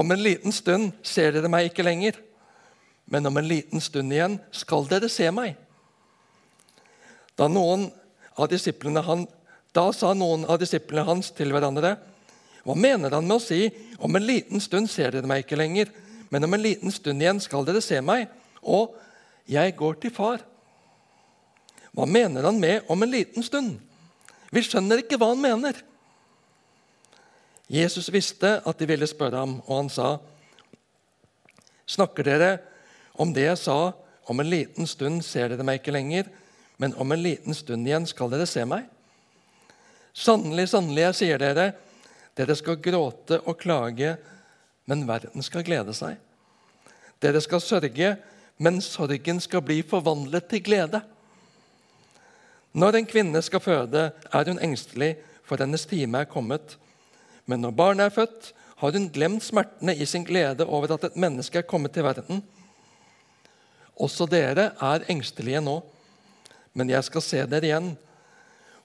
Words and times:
Om 0.00 0.10
en 0.10 0.22
liten 0.22 0.52
stund 0.52 0.94
ser 1.04 1.34
dere 1.34 1.48
meg 1.52 1.68
ikke 1.68 1.84
lenger, 1.84 2.16
men 3.10 3.26
om 3.28 3.36
en 3.36 3.48
liten 3.48 3.82
stund 3.84 4.14
igjen 4.14 4.38
skal 4.54 4.86
dere 4.88 5.10
se 5.12 5.26
meg. 5.34 5.58
Da, 7.36 7.48
han, 7.50 9.26
da 9.76 9.84
sa 9.92 10.12
noen 10.16 10.46
av 10.48 10.60
disiplene 10.62 11.04
hans 11.04 11.28
til 11.36 11.52
hverandre.: 11.52 11.98
Hva 12.64 12.76
mener 12.76 13.12
han 13.12 13.28
med 13.28 13.36
å 13.36 13.44
si 13.44 13.68
'om 13.98 14.16
en 14.16 14.24
liten 14.24 14.60
stund 14.60 14.88
ser 14.88 15.10
dere 15.10 15.26
meg 15.26 15.44
ikke 15.44 15.60
lenger', 15.60 15.92
men 16.30 16.44
om 16.44 16.54
en 16.54 16.62
liten 16.62 16.92
stund 16.92 17.20
igjen 17.20 17.40
skal 17.40 17.64
dere 17.64 17.80
se 17.80 18.00
meg, 18.00 18.28
og 18.62 18.96
'jeg 19.48 19.76
går 19.76 20.00
til 20.00 20.10
far'? 20.10 20.44
Hva 21.92 22.06
mener 22.06 22.42
han 22.42 22.60
med 22.60 22.82
'om 22.88 23.02
en 23.02 23.10
liten 23.10 23.42
stund'? 23.42 23.80
Vi 24.52 24.60
skjønner 24.62 24.98
ikke 25.02 25.18
hva 25.18 25.34
han 25.34 25.42
mener. 25.42 25.89
Jesus 27.70 28.08
visste 28.10 28.56
at 28.66 28.78
de 28.78 28.86
ville 28.90 29.06
spørre 29.06 29.38
ham, 29.38 29.60
og 29.66 29.76
han 29.76 29.88
sa, 29.88 30.18
'Snakker 31.86 32.22
dere 32.22 32.58
om 33.14 33.32
det 33.34 33.44
jeg 33.46 33.58
sa, 33.58 33.92
om 34.26 34.40
en 34.40 34.50
liten 34.50 34.86
stund 34.86 35.22
ser 35.22 35.48
dere 35.48 35.62
meg 35.62 35.80
ikke 35.80 35.94
lenger, 35.94 36.24
men 36.78 36.94
om 36.94 37.12
en 37.12 37.22
liten 37.22 37.54
stund 37.54 37.86
igjen 37.86 38.06
skal 38.06 38.30
dere 38.30 38.46
se 38.46 38.64
meg?' 38.64 38.88
Sannelig, 40.14 40.68
sannelig, 40.68 41.02
jeg 41.02 41.14
sier 41.14 41.38
dere, 41.38 41.72
dere 42.36 42.56
skal 42.56 42.76
gråte 42.82 43.38
og 43.46 43.58
klage, 43.58 44.16
men 44.86 45.06
verden 45.06 45.42
skal 45.42 45.62
glede 45.62 45.94
seg. 45.94 46.16
Dere 47.22 47.40
skal 47.40 47.60
sørge, 47.60 48.16
men 48.58 48.80
sorgen 48.80 49.40
skal 49.40 49.62
bli 49.62 49.82
forvandlet 49.82 50.48
til 50.48 50.62
glede. 50.62 51.02
Når 52.74 52.96
en 52.96 53.06
kvinne 53.06 53.42
skal 53.42 53.60
føde, 53.60 54.10
er 54.32 54.44
hun 54.50 54.58
engstelig, 54.58 55.16
for 55.44 55.56
hennes 55.56 55.86
time 55.86 56.18
er 56.18 56.24
kommet. 56.24 56.76
Men 57.50 57.64
når 57.64 57.74
barnet 57.74 58.06
er 58.06 58.14
født, 58.14 58.52
har 58.80 58.96
hun 58.96 59.10
glemt 59.12 59.44
smertene 59.44 59.92
i 59.96 60.06
sin 60.08 60.24
glede 60.24 60.64
over 60.64 60.94
at 60.94 61.04
et 61.10 61.16
menneske 61.20 61.58
er 61.60 61.66
kommet 61.68 61.92
til 61.92 62.06
verden. 62.06 62.44
Også 64.00 64.24
dere 64.30 64.70
er 64.80 65.04
engstelige 65.12 65.60
nå, 65.60 65.80
men 66.72 66.92
jeg 66.92 67.04
skal 67.04 67.24
se 67.24 67.42
dere 67.50 67.66
igjen, 67.68 67.90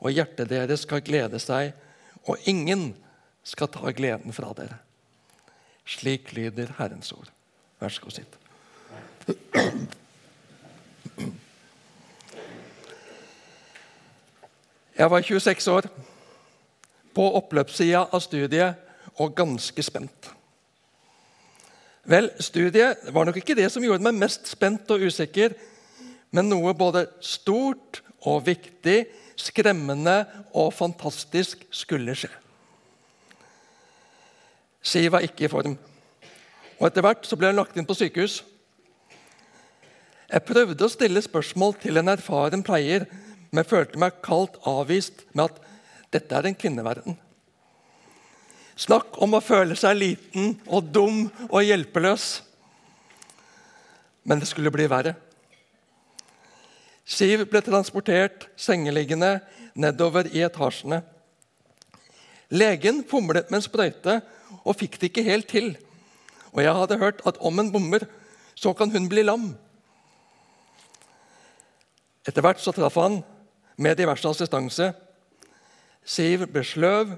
og 0.01 0.11
hjertet 0.11 0.49
deres 0.49 0.83
skal 0.83 1.03
glede 1.05 1.39
seg, 1.39 1.71
og 2.25 2.41
ingen 2.49 2.89
skal 3.45 3.69
ta 3.71 3.93
gleden 3.95 4.33
fra 4.35 4.49
dere. 4.57 4.81
Slik 5.85 6.33
lyder 6.33 6.73
Herrens 6.79 7.13
ord. 7.13 7.29
Vær 7.79 7.93
så 7.93 8.01
god, 8.01 8.17
sitt. 8.17 8.33
Jeg 14.95 15.11
var 15.11 15.21
26 15.21 15.71
år, 15.75 15.87
på 17.15 17.27
oppløpssida 17.39 18.07
av 18.11 18.23
studiet 18.23 18.81
og 19.21 19.35
ganske 19.37 19.83
spent. 19.85 20.31
Vel, 22.05 22.29
studiet 22.43 23.07
var 23.13 23.25
nok 23.25 23.39
ikke 23.41 23.55
det 23.57 23.71
som 23.73 23.83
gjorde 23.83 24.05
meg 24.05 24.17
mest 24.19 24.45
spent 24.51 24.91
og 24.93 25.07
usikker, 25.07 25.55
men 26.35 26.51
noe 26.51 26.75
både 26.77 27.07
stort 27.23 28.03
og 28.25 28.43
viktig, 28.45 29.05
skremmende 29.39 30.21
og 30.55 30.73
fantastisk 30.75 31.65
skulle 31.73 32.13
skje. 32.17 32.29
Siv 34.85 35.09
var 35.15 35.25
ikke 35.25 35.47
i 35.47 35.51
form, 35.51 35.79
og 36.77 36.87
etter 36.87 37.03
hvert 37.05 37.25
så 37.25 37.37
ble 37.39 37.49
hun 37.49 37.57
lagt 37.57 37.77
inn 37.79 37.87
på 37.89 37.97
sykehus. 37.97 38.43
Jeg 40.29 40.45
prøvde 40.45 40.85
å 40.85 40.91
stille 40.91 41.21
spørsmål 41.25 41.77
til 41.81 41.97
en 42.01 42.11
erfaren 42.13 42.63
pleier, 42.65 43.07
men 43.49 43.67
følte 43.67 43.99
meg 44.01 44.21
kaldt 44.25 44.59
avvist 44.67 45.23
med 45.33 45.49
at 45.49 45.64
dette 46.15 46.35
er 46.35 46.49
en 46.49 46.57
kvinneverden. 46.57 47.17
Snakk 48.75 49.19
om 49.23 49.37
å 49.37 49.43
føle 49.43 49.77
seg 49.79 49.95
liten 49.99 50.55
og 50.67 50.89
dum 50.91 51.25
og 51.47 51.61
hjelpeløs. 51.63 52.25
Men 54.27 54.41
det 54.41 54.49
skulle 54.49 54.73
bli 54.73 54.87
verre. 54.91 55.15
Siv 57.05 57.45
ble 57.47 57.61
transportert 57.61 58.47
sengeliggende 58.59 59.37
nedover 59.77 60.27
i 60.33 60.41
etasjene. 60.43 61.03
Legen 62.49 63.03
fomlet 63.07 63.51
med 63.51 63.61
en 63.61 63.65
sprøyte 63.65 64.19
og 64.63 64.77
fikk 64.79 64.97
det 64.99 65.11
ikke 65.11 65.25
helt 65.27 65.47
til. 65.49 65.71
Og 66.55 66.63
jeg 66.63 66.75
hadde 66.75 66.99
hørt 66.99 67.21
at 67.29 67.39
om 67.39 67.61
en 67.61 67.71
bommer, 67.71 68.07
så 68.55 68.73
kan 68.73 68.91
hun 68.91 69.09
bli 69.11 69.23
lam. 69.25 69.49
Etter 72.25 72.41
hvert 72.41 72.61
så 72.63 72.73
traff 72.73 72.97
han 72.97 73.19
med 73.77 73.97
diverse 73.99 74.27
assistanse. 74.29 74.93
Siv 76.05 76.45
ble 76.53 76.61
sløv, 76.65 77.15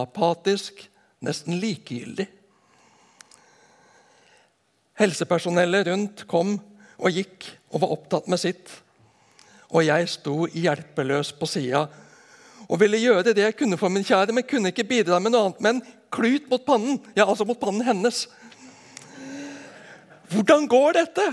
apatisk, 0.00 0.86
nesten 1.22 1.58
likegyldig. 1.60 2.26
Helsepersonellet 5.00 5.88
rundt 5.88 6.24
kom 6.30 6.56
og 7.02 7.12
gikk 7.12 7.48
og 7.72 7.82
var 7.82 7.92
opptatt 7.96 8.30
med 8.32 8.40
sitt. 8.40 8.72
Og 9.72 9.84
jeg 9.84 10.08
sto 10.12 10.46
hjelpeløs 10.48 11.32
på 11.36 11.48
sida 11.48 11.86
og 12.68 12.78
ville 12.80 13.00
gjøre 13.00 13.34
det 13.34 13.42
jeg 13.42 13.56
kunne 13.58 13.76
for 13.76 13.92
min 13.92 14.04
kjære, 14.06 14.32
men 14.32 14.46
kunne 14.48 14.70
ikke 14.72 14.88
bidra 14.88 15.18
med 15.20 15.34
noe 15.34 15.48
annet 15.48 15.60
med 15.60 15.74
en 15.74 15.82
klut 16.12 16.48
mot 16.48 16.62
pannen. 16.64 17.00
Ja, 17.16 17.26
altså 17.26 17.44
mot 17.48 17.60
pannen 17.60 17.84
hennes. 17.84 18.26
Hvordan 20.32 20.68
går 20.70 20.96
dette? 20.96 21.26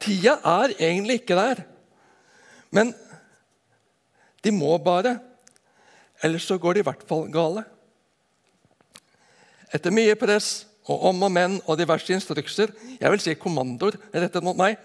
Tida 0.00 0.38
er 0.48 0.72
egentlig 0.78 1.20
ikke 1.20 1.36
der. 1.36 1.64
Men 2.72 2.94
de 4.42 4.52
må 4.54 4.74
bare. 4.82 5.16
Ellers 6.22 6.46
så 6.46 6.58
går 6.58 6.74
det 6.74 6.82
i 6.82 6.88
hvert 6.88 7.06
fall 7.08 7.28
gale. 7.32 7.64
Etter 9.72 9.94
mye 9.94 10.14
press 10.18 10.66
og 10.90 11.04
om 11.10 11.22
og 11.28 11.30
men 11.32 11.60
og 11.64 11.78
diverse 11.78 12.12
instrukser, 12.14 12.72
jeg 12.98 13.12
vil 13.12 13.22
si 13.22 13.36
kommandoer 13.38 13.96
rettet 14.10 14.44
mot 14.44 14.58
meg, 14.58 14.76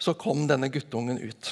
så 0.00 0.14
kom 0.16 0.46
denne 0.48 0.70
guttungen 0.72 1.18
ut. 1.20 1.50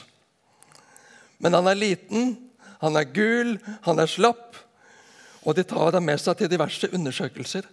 Men 1.42 1.54
han 1.58 1.68
er 1.70 1.78
liten, 1.78 2.36
han 2.80 2.96
er 2.96 3.10
gul, 3.10 3.56
han 3.84 3.98
er 4.00 4.10
slapp, 4.10 4.56
og 5.42 5.56
de 5.58 5.66
tar 5.66 5.98
ham 5.98 6.06
med 6.06 6.20
seg 6.22 6.38
til 6.38 6.50
diverse 6.50 6.88
undersøkelser. 6.94 7.66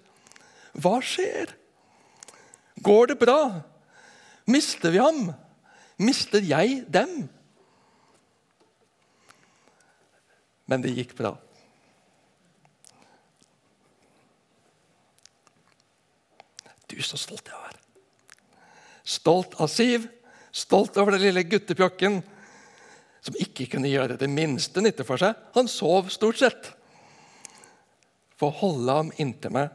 Hva 0.82 0.98
skjer? 1.04 1.54
Går 2.84 3.14
det 3.14 3.20
bra? 3.22 3.40
Mister 4.52 4.92
vi 4.94 5.00
ham? 5.02 5.30
Mister 6.02 6.44
jeg 6.44 6.84
dem? 6.92 7.28
Men 10.66 10.82
det 10.82 10.96
gikk 10.96 11.14
bra. 11.18 11.36
Du, 16.90 17.02
så 17.02 17.18
stolt 17.20 17.50
jeg 17.50 17.60
var. 17.60 17.78
Stolt 19.06 19.58
av 19.62 19.70
Siv, 19.70 20.08
stolt 20.56 20.98
over 20.98 21.16
den 21.16 21.28
lille 21.28 21.44
guttepjokken 21.46 22.22
som 23.26 23.38
ikke 23.42 23.68
kunne 23.74 23.90
gjøre 23.90 24.18
det 24.22 24.30
minste 24.30 24.82
nytte 24.82 25.06
for 25.06 25.22
seg. 25.22 25.34
Han 25.58 25.70
sov 25.70 26.12
stort 26.14 26.40
sett. 26.42 26.70
Få 28.38 28.52
holde 28.54 28.98
ham 29.00 29.12
inntil 29.22 29.54
meg, 29.56 29.70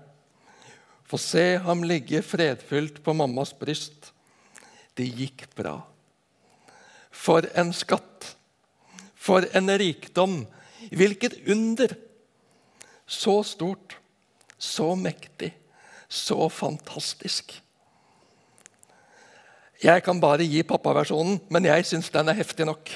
få 1.09 1.19
se 1.19 1.45
ham 1.65 1.83
ligge 1.87 2.21
fredfylt 2.23 3.01
på 3.03 3.15
mammas 3.17 3.55
bryst. 3.59 4.13
Det 4.95 5.07
gikk 5.09 5.47
bra. 5.59 5.79
For 7.11 7.47
en 7.59 7.73
skatt! 7.75 8.35
For 9.21 9.47
en 9.57 9.73
rikdom! 9.81 10.43
Hvilket 10.89 11.37
under! 11.51 11.93
Så 13.11 13.43
stort, 13.43 13.99
så 14.59 14.95
mektig, 14.95 15.51
så 16.09 16.49
fantastisk. 16.49 17.57
Jeg 19.83 20.03
kan 20.07 20.21
bare 20.21 20.47
gi 20.47 20.63
pappaversjonen, 20.63 21.41
men 21.51 21.67
jeg 21.67 21.87
syns 21.89 22.13
den 22.15 22.31
er 22.31 22.39
heftig 22.39 22.69
nok. 22.69 22.93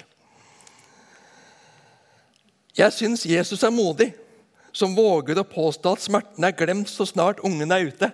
Jeg 2.78 2.92
syns 2.92 3.26
Jesus 3.26 3.62
er 3.62 3.74
modig, 3.74 4.12
som 4.74 4.94
våger 4.96 5.38
å 5.38 5.46
påstå 5.46 5.94
at 5.94 6.04
smerten 6.04 6.46
er 6.46 6.54
glemt 6.58 6.90
så 6.90 7.06
snart 7.06 7.42
ungen 7.46 7.72
er 7.74 7.88
ute. 7.88 8.10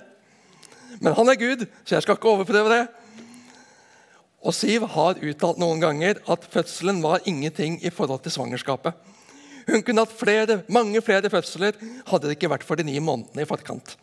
Men 1.00 1.16
han 1.16 1.32
er 1.32 1.38
Gud, 1.40 1.66
så 1.84 1.96
jeg 1.96 2.04
skal 2.04 2.18
ikke 2.18 2.32
overprøve 2.32 2.72
det. 2.72 2.82
Og 4.40 4.56
Siv 4.56 4.86
har 4.94 5.20
uttalt 5.20 5.60
noen 5.60 5.80
ganger 5.82 6.20
at 6.32 6.44
fødselen 6.52 7.02
var 7.04 7.24
ingenting 7.28 7.76
i 7.84 7.92
forhold 7.92 8.22
til 8.24 8.32
svangerskapet. 8.32 8.96
Hun 9.70 9.82
kunne 9.86 10.02
hatt 10.02 10.14
flere, 10.18 10.60
mange 10.68 11.00
flere 11.04 11.30
fødsler 11.30 11.76
hadde 12.08 12.26
det 12.26 12.36
ikke 12.36 12.50
vært 12.50 12.66
for 12.66 12.78
de 12.78 12.86
ni 12.88 12.96
månedene 12.98 13.44
i 13.44 13.48
forkant. 13.48 13.94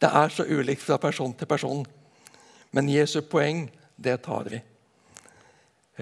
Det 0.00 0.08
er 0.08 0.32
så 0.32 0.44
ulikt 0.48 0.84
fra 0.84 0.98
person 1.00 1.32
til 1.36 1.48
person. 1.48 1.84
Men 2.72 2.88
Jesu 2.88 3.20
poeng, 3.26 3.66
det 3.96 4.20
tar 4.24 4.48
vi. 4.48 4.60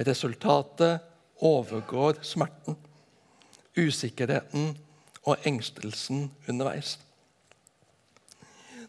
Resultatet 0.06 1.03
overgår 1.43 2.20
smerten, 2.26 2.76
usikkerheten 3.79 4.73
og 5.26 5.47
engstelsen 5.47 6.29
underveis. 6.49 6.97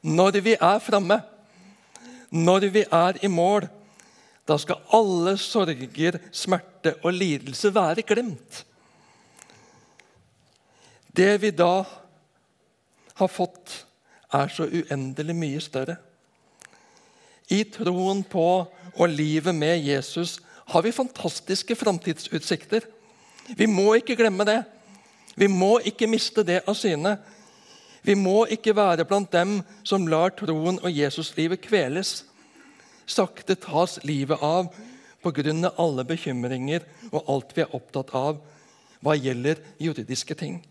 Når 0.01 0.39
vi 0.45 0.55
er 0.55 0.79
framme, 0.79 1.19
når 2.29 2.69
vi 2.71 2.85
er 2.85 3.17
i 3.25 3.27
mål, 3.27 3.67
da 4.47 4.57
skal 4.57 4.81
alle 4.95 5.35
sorger, 5.37 6.19
smerte 6.31 6.95
og 7.03 7.13
lidelse 7.13 7.73
være 7.73 8.05
glemt. 8.05 8.63
Det 11.19 11.41
vi 11.41 11.49
da 11.51 11.83
har 13.19 13.27
fått, 13.27 13.73
er 14.31 14.51
så 14.53 14.67
uendelig 14.69 15.33
mye 15.35 15.59
større. 15.59 15.97
I 17.51 17.63
troen 17.67 18.21
på 18.23 18.45
og 18.93 19.09
livet 19.09 19.55
med 19.57 19.81
Jesus 19.83 20.37
har 20.69 20.85
vi 20.85 20.93
fantastiske 20.95 21.75
framtidsutsikter. 21.75 22.85
Vi 23.57 23.67
må 23.67 23.97
ikke 23.97 24.15
glemme 24.15 24.45
det. 24.47 24.61
Vi 25.35 25.49
må 25.51 25.79
ikke 25.91 26.07
miste 26.07 26.45
det 26.45 26.61
av 26.69 26.77
syne. 26.77 27.17
Vi 28.05 28.15
må 28.15 28.45
ikke 28.53 28.77
være 28.77 29.07
blant 29.09 29.33
dem 29.33 29.59
som 29.83 30.07
lar 30.07 30.31
troen 30.39 30.79
og 30.79 30.93
Jesuslivet 30.93 31.65
kveles. 31.65 32.21
Sakte 33.09 33.57
tas 33.59 33.97
livet 34.05 34.39
av 34.39 34.71
pga. 35.19 35.73
alle 35.75 36.05
bekymringer 36.05 36.85
og 37.11 37.23
alt 37.27 37.57
vi 37.57 37.65
er 37.65 37.75
opptatt 37.75 38.13
av 38.15 38.39
hva 39.01 39.15
gjelder 39.17 39.57
juridiske 39.79 40.35
ting. 40.35 40.61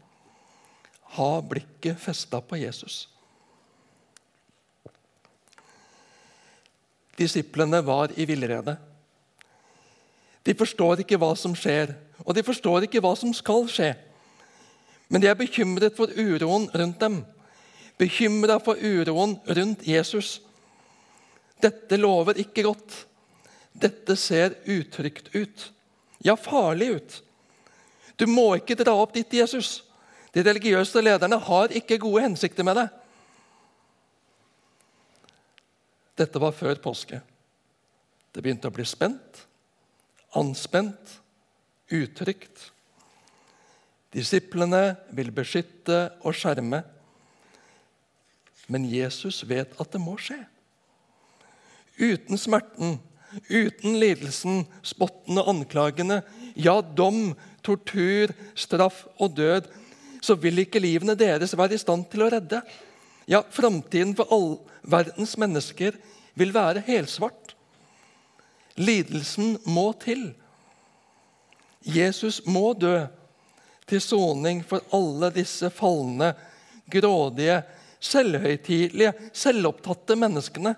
Ha 1.16 1.30
blikket 1.40 2.00
festa 2.00 2.40
på 2.40 2.58
Jesus. 2.60 3.06
Disiplene 7.18 7.80
var 7.82 8.12
i 8.14 8.26
villrede. 8.28 8.76
De 10.42 10.54
forstår 10.54 11.02
ikke 11.02 11.18
hva 11.18 11.32
som 11.36 11.56
skjer, 11.58 11.90
og 12.24 12.36
de 12.36 12.44
forstår 12.46 12.86
ikke 12.86 13.02
hva 13.02 13.14
som 13.18 13.32
skal 13.34 13.66
skje. 13.72 13.90
Men 15.08 15.24
de 15.24 15.30
er 15.30 15.38
bekymret 15.38 15.96
for 15.96 16.12
uroen 16.14 16.68
rundt 16.70 17.00
dem, 17.00 17.22
bekymra 17.98 18.60
for 18.62 18.78
uroen 18.78 19.34
rundt 19.58 19.86
Jesus. 19.88 20.38
Dette 21.58 21.98
lover 21.98 22.38
ikke 22.38 22.68
godt. 22.68 23.02
Dette 23.72 24.14
ser 24.16 24.54
utrygt 24.68 25.32
ut. 25.34 25.72
Ja, 26.22 26.36
farlig 26.36 26.92
ut. 26.98 27.18
Du 28.18 28.26
må 28.30 28.52
ikke 28.58 28.78
dra 28.78 28.94
opp 28.98 29.14
ditt 29.14 29.34
Jesus. 29.34 29.82
De 30.34 30.44
religiøse 30.44 31.02
lederne 31.02 31.38
har 31.40 31.74
ikke 31.76 32.00
gode 32.02 32.24
hensikter 32.26 32.66
med 32.66 32.82
det. 32.82 32.88
Dette 36.18 36.42
var 36.42 36.56
før 36.56 36.80
påske. 36.82 37.20
Det 38.34 38.42
begynte 38.42 38.68
å 38.68 38.74
bli 38.74 38.84
spent, 38.86 39.44
anspent, 40.36 41.14
utrygt. 41.94 42.68
Disiplene 44.14 44.98
vil 45.16 45.32
beskytte 45.34 46.08
og 46.26 46.36
skjerme. 46.36 46.82
Men 48.68 48.84
Jesus 48.88 49.40
vet 49.48 49.72
at 49.80 49.92
det 49.94 50.00
må 50.02 50.16
skje. 50.20 50.38
Uten 51.98 52.38
smerten, 52.38 52.98
uten 53.48 53.98
lidelsen, 53.98 54.62
spotten 54.86 55.40
og 55.40 55.50
anklagene, 55.54 56.20
ja, 56.54 56.78
dom, 56.82 57.32
tortur, 57.64 58.32
straff 58.58 59.04
og 59.18 59.34
død, 59.38 59.68
så 60.28 60.36
vil 60.36 60.60
ikke 60.60 60.82
livene 60.82 61.16
deres 61.16 61.54
være 61.56 61.78
i 61.78 61.80
stand 61.80 62.04
til 62.12 62.26
å 62.26 62.30
redde. 62.32 62.60
Ja, 63.28 63.40
framtiden 63.50 64.14
for 64.16 64.28
all 64.34 64.50
verdens 64.84 65.36
mennesker 65.40 65.96
vil 66.38 66.52
være 66.52 66.84
helsvart. 66.84 67.54
Lidelsen 68.78 69.56
må 69.64 69.90
til. 70.02 70.30
Jesus 71.82 72.42
må 72.46 72.74
dø 72.76 73.06
til 73.88 74.02
soning 74.04 74.60
for 74.68 74.84
alle 74.94 75.30
disse 75.32 75.70
falne, 75.72 76.34
grådige, 76.92 77.62
selvhøytidelige, 78.04 79.14
selvopptatte 79.32 80.16
menneskene. 80.20 80.74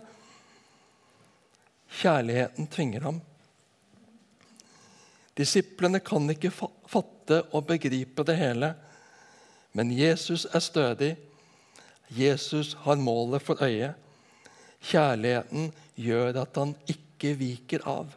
Kjærligheten 2.00 2.70
tvinger 2.70 3.08
ham. 3.08 3.18
Disiplene 5.34 5.98
kan 6.04 6.30
ikke 6.30 6.52
fatte 6.54 7.42
og 7.50 7.66
begripe 7.66 8.24
det 8.28 8.38
hele. 8.38 8.70
Men 9.72 9.92
Jesus 9.94 10.46
er 10.50 10.62
stødig. 10.64 11.16
Jesus 12.10 12.74
har 12.82 12.98
målet 12.98 13.42
for 13.42 13.62
øyet. 13.62 13.94
Kjærligheten 14.82 15.70
gjør 15.94 16.40
at 16.42 16.56
han 16.56 16.74
ikke 16.88 17.34
viker 17.38 17.84
av. 17.86 18.08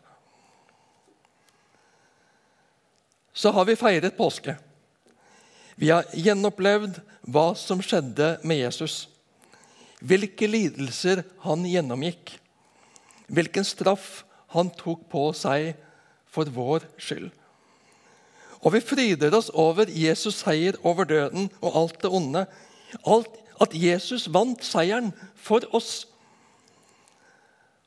Så 3.33 3.51
har 3.51 3.65
vi 3.65 3.75
feiret 3.75 4.17
påske. 4.17 4.55
Vi 5.75 5.89
har 5.89 6.05
gjenopplevd 6.13 7.01
hva 7.33 7.51
som 7.57 7.81
skjedde 7.81 8.37
med 8.45 8.61
Jesus. 8.61 9.07
Hvilke 10.03 10.47
lidelser 10.47 11.23
han 11.45 11.65
gjennomgikk. 11.65 12.35
Hvilken 13.27 13.65
straff 13.65 14.23
han 14.53 14.69
tok 14.77 15.07
på 15.09 15.29
seg 15.37 15.73
for 16.29 16.49
vår 16.53 16.85
skyld. 17.01 17.31
Og 18.63 18.71
vi 18.75 18.83
fryder 18.83 19.35
oss 19.35 19.51
over 19.53 19.89
Jesus' 19.91 20.39
seier 20.39 20.77
over 20.87 21.07
døden 21.07 21.49
og 21.61 21.75
alt 21.81 21.99
det 22.03 22.11
onde. 22.11 22.45
Alt, 23.03 23.35
at 23.61 23.75
Jesus 23.75 24.29
vant 24.33 24.63
seieren 24.65 25.11
for 25.35 25.65
oss. 25.75 26.07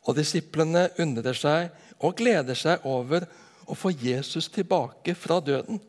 Og 0.07 0.17
disiplene 0.19 0.87
undrer 1.03 1.37
seg 1.37 1.73
og 1.99 2.17
gleder 2.21 2.57
seg 2.57 2.85
over 2.87 3.27
å 3.67 3.75
få 3.75 3.91
Jesus 3.91 4.51
tilbake 4.53 5.17
fra 5.19 5.41
døden. 5.41 5.81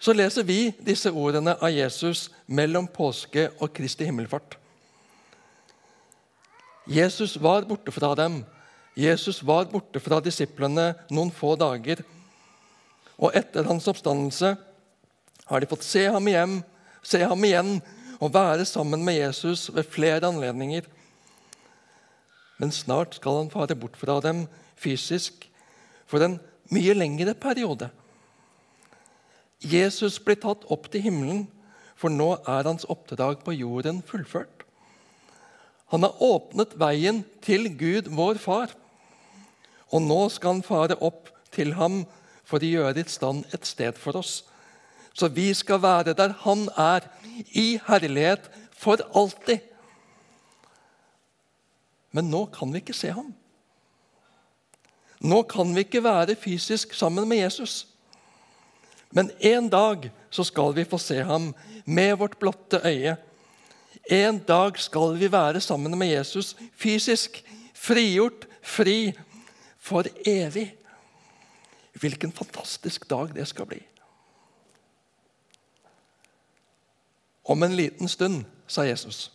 Så 0.00 0.14
leser 0.16 0.46
vi 0.48 0.70
disse 0.80 1.12
ordene 1.12 1.54
av 1.60 1.70
Jesus 1.74 2.30
mellom 2.48 2.88
påske 2.88 3.50
og 3.60 3.68
Kristi 3.76 4.08
himmelfart. 4.08 4.56
Jesus 6.88 7.36
var 7.36 7.68
borte 7.68 7.92
fra 7.92 8.14
dem. 8.18 8.40
Jesus 8.96 9.42
var 9.46 9.68
borte 9.70 10.00
fra 10.02 10.18
disiplene 10.24 10.94
noen 11.12 11.30
få 11.30 11.52
dager. 11.60 12.00
Og 13.20 13.36
etter 13.36 13.68
hans 13.68 13.88
oppstandelse 13.90 14.54
har 15.50 15.60
de 15.60 15.68
fått 15.68 15.84
se 15.84 16.06
ham, 16.08 16.28
hjem, 16.30 16.60
se 17.02 17.20
ham 17.20 17.44
igjen 17.44 17.78
og 18.20 18.32
være 18.34 18.64
sammen 18.68 19.04
med 19.04 19.18
Jesus 19.18 19.68
ved 19.74 19.88
flere 19.92 20.28
anledninger. 20.28 20.86
Men 22.60 22.72
snart 22.72 23.16
skal 23.16 23.42
han 23.42 23.52
fare 23.52 23.76
bort 23.76 23.96
fra 24.00 24.18
dem 24.24 24.44
fysisk 24.80 25.46
for 26.08 26.24
en 26.24 26.38
mye 26.72 26.94
lengre 26.96 27.34
periode. 27.36 27.90
Jesus 29.60 30.16
blir 30.24 30.38
tatt 30.40 30.64
opp 30.72 30.88
til 30.92 31.04
himmelen, 31.04 31.44
for 32.00 32.12
nå 32.12 32.32
er 32.48 32.64
hans 32.64 32.86
oppdrag 32.88 33.42
på 33.44 33.52
jorden 33.58 34.00
fullført. 34.06 34.64
Han 35.92 36.06
har 36.06 36.22
åpnet 36.22 36.76
veien 36.80 37.24
til 37.44 37.66
Gud, 37.76 38.08
vår 38.14 38.38
far. 38.40 38.72
Og 39.90 40.04
nå 40.06 40.20
skal 40.32 40.56
han 40.56 40.64
fare 40.64 40.96
opp 41.02 41.28
til 41.52 41.74
ham 41.76 42.04
for 42.50 42.62
å 42.62 42.70
gjøre 42.74 43.00
i 43.00 43.10
stand 43.10 43.46
et 43.54 43.66
sted 43.66 43.98
for 43.98 44.18
oss. 44.18 44.40
Så 45.14 45.30
vi 45.34 45.50
skal 45.54 45.82
være 45.82 46.14
der 46.18 46.34
han 46.44 46.68
er, 46.78 47.06
i 47.54 47.80
herlighet 47.86 48.50
for 48.76 49.00
alltid. 49.16 49.62
Men 52.12 52.30
nå 52.30 52.46
kan 52.52 52.72
vi 52.72 52.82
ikke 52.82 52.96
se 52.96 53.12
ham. 53.14 53.30
Nå 55.20 55.42
kan 55.48 55.70
vi 55.76 55.84
ikke 55.84 56.02
være 56.04 56.36
fysisk 56.40 56.94
sammen 56.96 57.28
med 57.28 57.42
Jesus. 57.42 57.84
Men 59.10 59.30
en 59.40 59.68
dag 59.68 60.08
så 60.30 60.44
skal 60.46 60.74
vi 60.74 60.86
få 60.88 60.98
se 60.98 61.18
ham 61.26 61.50
med 61.84 62.16
vårt 62.18 62.38
blotte 62.38 62.80
øye. 62.84 63.16
En 64.10 64.38
dag 64.48 64.78
skal 64.78 65.18
vi 65.18 65.30
være 65.32 65.60
sammen 65.60 65.98
med 65.98 66.08
Jesus 66.08 66.56
fysisk, 66.78 67.42
frigjort, 67.74 68.46
fri, 68.62 69.12
for 69.78 70.04
evig. 70.26 70.70
Hvilken 71.92 72.32
fantastisk 72.32 73.08
dag 73.10 73.34
det 73.34 73.48
skal 73.48 73.66
bli. 73.66 73.80
Om 77.44 77.62
en 77.62 77.76
liten 77.76 78.08
stund, 78.08 78.44
sa 78.66 78.82
Jesus. 78.86 79.32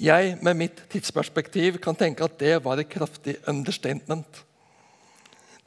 Jeg 0.00 0.36
med 0.42 0.54
mitt 0.54 0.82
tidsperspektiv 0.92 1.78
kan 1.82 1.96
tenke 1.96 2.24
at 2.24 2.38
det 2.40 2.64
var 2.64 2.78
et 2.78 2.88
kraftig 2.88 3.36
understatement. 3.48 4.44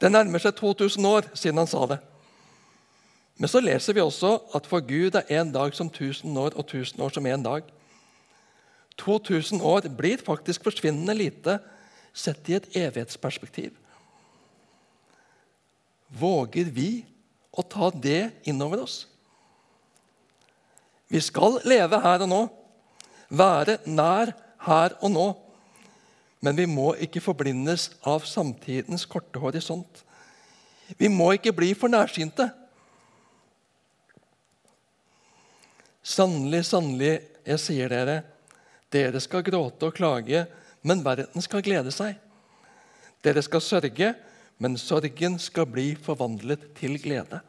Det 0.00 0.12
nærmer 0.12 0.40
seg 0.40 0.54
2000 0.56 1.06
år 1.06 1.26
siden 1.34 1.58
han 1.58 1.68
sa 1.68 1.82
det. 1.90 1.98
Men 3.36 3.48
så 3.48 3.60
leser 3.60 3.96
vi 3.96 4.04
også 4.04 4.38
at 4.54 4.66
for 4.68 4.80
Gud 4.84 5.16
er 5.18 5.28
én 5.32 5.52
dag 5.52 5.74
som 5.74 5.86
1000 5.88 6.38
år, 6.38 6.54
og 6.54 6.64
1000 6.64 7.02
år 7.02 7.08
som 7.08 7.26
én 7.26 7.42
dag. 7.42 7.62
2000 8.96 9.60
år 9.60 9.88
blir 9.96 10.20
faktisk 10.24 10.64
forsvinnende 10.64 11.14
lite 11.14 11.58
sett 12.12 12.48
i 12.48 12.54
et 12.54 12.68
evighetsperspektiv. 12.76 13.72
Våger 16.10 16.70
vi 16.74 17.04
å 17.50 17.62
ta 17.62 17.90
det 17.94 18.30
innover 18.48 18.82
oss? 18.82 19.04
Vi 21.10 21.20
skal 21.22 21.58
leve 21.66 21.98
her 22.02 22.22
og 22.22 22.30
nå, 22.30 22.40
være 23.30 23.78
nær 23.86 24.32
her 24.66 24.94
og 25.00 25.10
nå. 25.14 25.26
Men 26.40 26.56
vi 26.56 26.66
må 26.70 26.92
ikke 27.02 27.22
forblindes 27.22 27.90
av 28.08 28.24
samtidens 28.28 29.04
korte 29.10 29.42
horisont. 29.42 30.04
Vi 30.98 31.10
må 31.12 31.32
ikke 31.36 31.52
bli 31.54 31.72
for 31.78 31.92
nærsynte. 31.92 32.48
Sannelig, 36.00 36.64
sannelig, 36.70 37.12
jeg 37.44 37.60
sier 37.60 37.92
dere, 37.92 38.16
dere 38.90 39.20
skal 39.22 39.44
gråte 39.46 39.90
og 39.90 39.94
klage, 39.94 40.46
men 40.82 41.04
verden 41.04 41.44
skal 41.44 41.62
glede 41.62 41.92
seg. 41.94 42.16
Dere 43.20 43.42
skal 43.44 43.62
sørge, 43.62 44.14
men 44.60 44.76
sorgen 44.78 45.38
skal 45.40 45.68
bli 45.72 45.94
forvandlet 45.96 46.68
til 46.76 46.98
glede. 47.00 47.40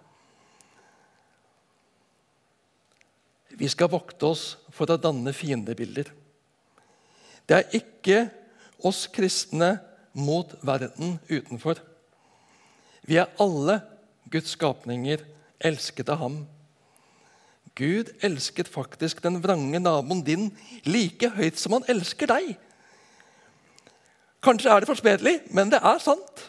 Vi 3.60 3.68
skal 3.70 3.92
vokte 3.92 4.30
oss 4.32 4.46
for 4.72 4.90
å 4.90 5.00
danne 5.00 5.34
fiendebilder. 5.36 6.08
Det 7.46 7.58
er 7.58 7.76
ikke 7.82 8.22
oss 8.88 9.04
kristne 9.12 9.76
mot 10.16 10.56
verden 10.66 11.18
utenfor. 11.28 11.82
Vi 13.06 13.20
er 13.20 13.34
alle 13.44 13.82
Guds 14.32 14.56
skapninger, 14.56 15.26
elsket 15.60 16.10
av 16.14 16.22
ham. 16.24 16.40
Gud 17.76 18.12
elsket 18.24 18.72
faktisk 18.72 19.22
den 19.24 19.40
vrange 19.44 19.80
naboen 19.84 20.24
din 20.24 20.50
like 20.88 21.32
høyt 21.36 21.60
som 21.60 21.76
han 21.78 21.88
elsker 21.92 22.32
deg. 22.32 22.56
Kanskje 24.42 24.72
er 24.74 24.82
det 24.82 24.90
forsmedelig, 24.90 25.36
men 25.54 25.70
det 25.70 25.84
er 25.84 26.00
sant. 26.02 26.48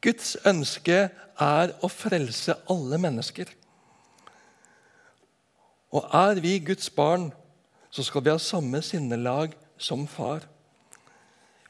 Guds 0.00 0.36
ønske 0.48 1.08
er 1.40 1.72
å 1.80 1.88
frelse 1.92 2.56
alle 2.72 2.98
mennesker. 3.00 3.48
Og 5.90 6.06
er 6.14 6.40
vi 6.40 6.58
Guds 6.64 6.88
barn, 6.94 7.30
så 7.90 8.04
skal 8.06 8.24
vi 8.24 8.32
ha 8.32 8.38
samme 8.38 8.80
sinnelag 8.86 9.56
som 9.80 10.06
far. 10.08 10.46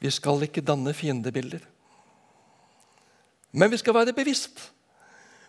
Vi 0.01 0.11
skal 0.13 0.45
ikke 0.45 0.63
danne 0.65 0.93
fiendebilder. 0.93 1.63
Men 3.51 3.71
vi 3.71 3.79
skal 3.81 3.97
være 3.97 4.15
bevisst 4.15 4.69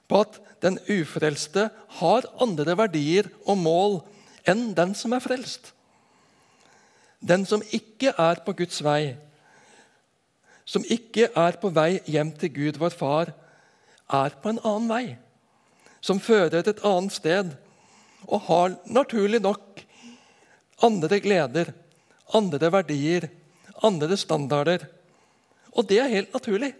på 0.08 0.22
at 0.24 0.40
den 0.64 0.78
ufrelste 0.90 1.68
har 2.00 2.26
andre 2.42 2.74
verdier 2.78 3.28
og 3.46 3.60
mål 3.60 4.00
enn 4.48 4.72
den 4.76 4.96
som 4.98 5.14
er 5.14 5.22
frelst. 5.22 5.70
Den 7.22 7.46
som 7.46 7.62
ikke 7.70 8.14
er 8.18 8.42
på 8.42 8.54
Guds 8.58 8.80
vei, 8.82 9.14
som 10.64 10.84
ikke 10.84 11.28
er 11.28 11.58
på 11.60 11.70
vei 11.74 12.00
hjem 12.06 12.32
til 12.38 12.52
Gud, 12.54 12.78
vår 12.80 12.94
far, 12.96 13.32
er 14.12 14.36
på 14.42 14.52
en 14.52 14.60
annen 14.62 14.90
vei, 14.90 15.04
som 16.00 16.20
fører 16.20 16.62
et 16.62 16.84
annet 16.86 17.14
sted, 17.14 17.54
og 18.28 18.46
har 18.48 18.76
naturlig 18.86 19.40
nok 19.42 19.82
andre 20.82 21.18
gleder, 21.22 21.72
andre 22.34 22.70
verdier, 22.72 23.28
andre 23.82 24.16
standarder. 24.16 24.86
Og 25.72 25.88
det 25.88 25.98
er 26.02 26.12
helt 26.12 26.34
naturlig. 26.34 26.72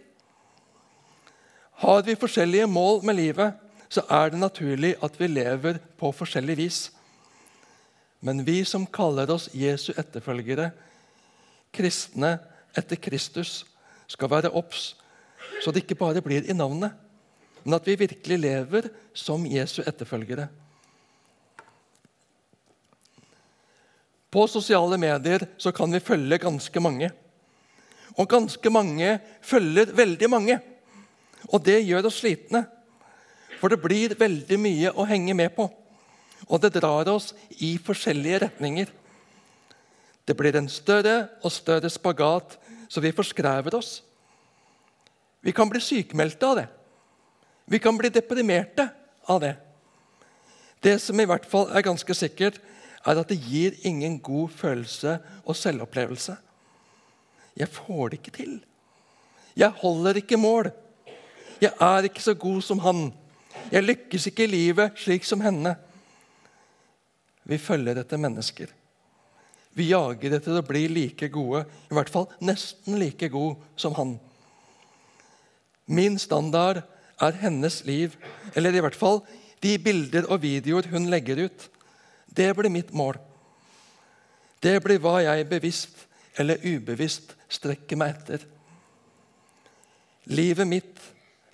Har 1.83 2.03
vi 2.05 2.15
forskjellige 2.19 2.69
mål 2.69 3.03
med 3.03 3.17
livet, 3.19 3.59
så 3.89 4.05
er 4.09 4.31
det 4.31 4.39
naturlig 4.39 4.95
at 5.03 5.19
vi 5.19 5.27
lever 5.27 5.79
på 5.99 6.11
forskjellig 6.15 6.57
vis. 6.57 6.79
Men 8.23 8.45
vi 8.47 8.63
som 8.65 8.87
kaller 8.87 9.29
oss 9.33 9.49
Jesu 9.53 9.91
etterfølgere, 9.97 10.71
kristne 11.73 12.37
etter 12.77 12.97
Kristus, 13.01 13.65
skal 14.13 14.31
være 14.31 14.53
obs, 14.53 14.93
så 15.63 15.71
det 15.71 15.83
ikke 15.83 15.99
bare 15.99 16.21
blir 16.23 16.45
i 16.45 16.55
navnet, 16.55 16.93
men 17.63 17.77
at 17.77 17.87
vi 17.87 17.95
virkelig 17.99 18.37
lever 18.43 18.89
som 19.15 19.45
Jesu 19.47 19.81
etterfølgere. 19.85 20.49
På 24.33 24.47
sosiale 24.49 24.97
medier 24.97 25.45
så 25.61 25.71
kan 25.71 25.93
vi 25.93 26.01
følge 26.01 26.41
ganske 26.41 26.81
mange. 26.81 27.11
Og 28.17 28.29
ganske 28.29 28.69
mange 28.73 29.19
følger 29.45 29.93
veldig 29.93 30.29
mange. 30.29 30.57
Og 31.53 31.61
det 31.65 31.83
gjør 31.85 32.09
oss 32.09 32.17
slitne. 32.23 32.63
For 33.61 33.69
det 33.69 33.79
blir 33.83 34.17
veldig 34.19 34.57
mye 34.59 34.91
å 34.97 35.05
henge 35.07 35.35
med 35.37 35.53
på. 35.55 35.69
Og 36.49 36.59
det 36.59 36.73
drar 36.75 37.07
oss 37.13 37.31
i 37.61 37.75
forskjellige 37.77 38.41
retninger. 38.47 38.89
Det 40.25 40.35
blir 40.39 40.57
en 40.57 40.69
større 40.71 41.29
og 41.43 41.53
større 41.53 41.91
spagat, 41.91 42.57
så 42.93 43.01
vi 43.01 43.11
forskrever 43.11 43.73
oss. 43.75 44.03
Vi 45.41 45.51
kan 45.51 45.69
bli 45.69 45.81
sykemeldte 45.81 46.47
av 46.47 46.55
det. 46.55 46.67
Vi 47.65 47.79
kan 47.79 47.97
bli 47.97 48.09
deprimerte 48.13 48.85
av 49.25 49.39
det. 49.41 49.55
Det 50.79 50.99
som 51.01 51.19
i 51.19 51.25
hvert 51.25 51.47
fall 51.49 51.71
er 51.73 51.85
ganske 51.85 52.13
sikkert, 52.13 52.59
er 53.03 53.19
at 53.19 53.31
det 53.31 53.39
gir 53.41 53.79
ingen 53.87 54.19
god 54.21 54.53
følelse 54.53 55.17
og 55.43 55.57
selvopplevelse. 55.57 56.35
Jeg 57.57 57.71
får 57.71 58.13
det 58.13 58.19
ikke 58.19 58.35
til. 58.37 58.53
Jeg 59.57 59.73
holder 59.81 60.21
ikke 60.21 60.37
mål. 60.37 60.71
'Jeg 61.61 61.71
er 61.79 62.03
ikke 62.03 62.21
så 62.21 62.33
god 62.33 62.61
som 62.61 62.79
han. 62.79 63.13
Jeg 63.71 63.83
lykkes 63.83 64.27
ikke 64.27 64.43
i 64.43 64.51
livet 64.51 64.91
slik 64.99 65.23
som 65.23 65.41
henne.' 65.41 65.75
Vi 67.43 67.57
følger 67.57 67.99
etter 67.99 68.17
mennesker. 68.17 68.67
Vi 69.73 69.89
jager 69.89 70.35
etter 70.37 70.59
å 70.59 70.65
bli 70.65 70.85
like 70.91 71.29
gode, 71.33 71.63
i 71.89 71.97
hvert 71.97 72.11
fall 72.13 72.27
nesten 72.43 72.99
like 73.01 73.29
god 73.33 73.61
som 73.79 73.95
han. 73.97 74.17
Min 75.89 76.19
standard 76.21 76.83
er 77.21 77.39
hennes 77.41 77.81
liv, 77.87 78.15
eller 78.55 78.75
i 78.75 78.83
hvert 78.83 78.97
fall 78.97 79.23
de 79.63 79.77
bilder 79.81 80.27
og 80.29 80.43
videoer 80.43 80.89
hun 80.91 81.09
legger 81.11 81.45
ut. 81.47 81.69
Det 82.27 82.49
blir 82.57 82.71
mitt 82.73 82.93
mål. 82.93 83.17
Det 84.63 84.77
blir 84.83 85.01
hva 85.03 85.19
jeg 85.23 85.47
bevisst 85.49 86.05
eller 86.39 86.61
ubevisst 86.63 87.33
strekker 87.51 87.99
meg 87.99 88.15
etter. 88.15 88.45
Livet 90.31 90.69
mitt 90.69 91.01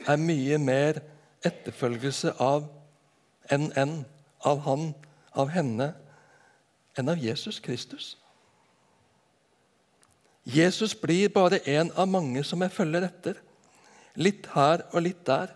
er 0.08 0.20
mye 0.22 0.60
mer 0.62 1.02
etterfølgelse 1.46 2.36
av 2.44 2.68
enn 3.52 3.72
enn 3.80 3.96
av 4.46 4.62
han, 4.64 4.92
av 5.34 5.50
henne, 5.52 5.90
enn 7.00 7.12
av 7.12 7.22
Jesus 7.22 7.60
Kristus. 7.64 8.18
Jesus 10.44 10.96
blir 10.98 11.30
bare 11.30 11.62
en 11.70 11.92
av 11.96 12.10
mange 12.10 12.44
som 12.44 12.62
jeg 12.64 12.74
følger 12.74 13.06
etter. 13.08 13.40
Litt 14.20 14.48
her 14.56 14.84
og 14.92 15.04
litt 15.06 15.22
der. 15.28 15.54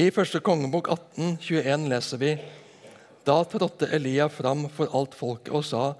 I 0.00 0.08
første 0.14 0.40
kongebok 0.44 0.88
18, 0.88 1.36
21 1.42 1.88
leser 1.90 2.20
vi 2.20 2.34
Da 3.26 3.42
trådte 3.44 3.90
Elia 3.92 4.30
fram 4.32 4.68
for 4.72 4.88
alt 4.96 5.14
folket 5.18 5.52
og 5.52 5.64
sa:" 5.66 5.94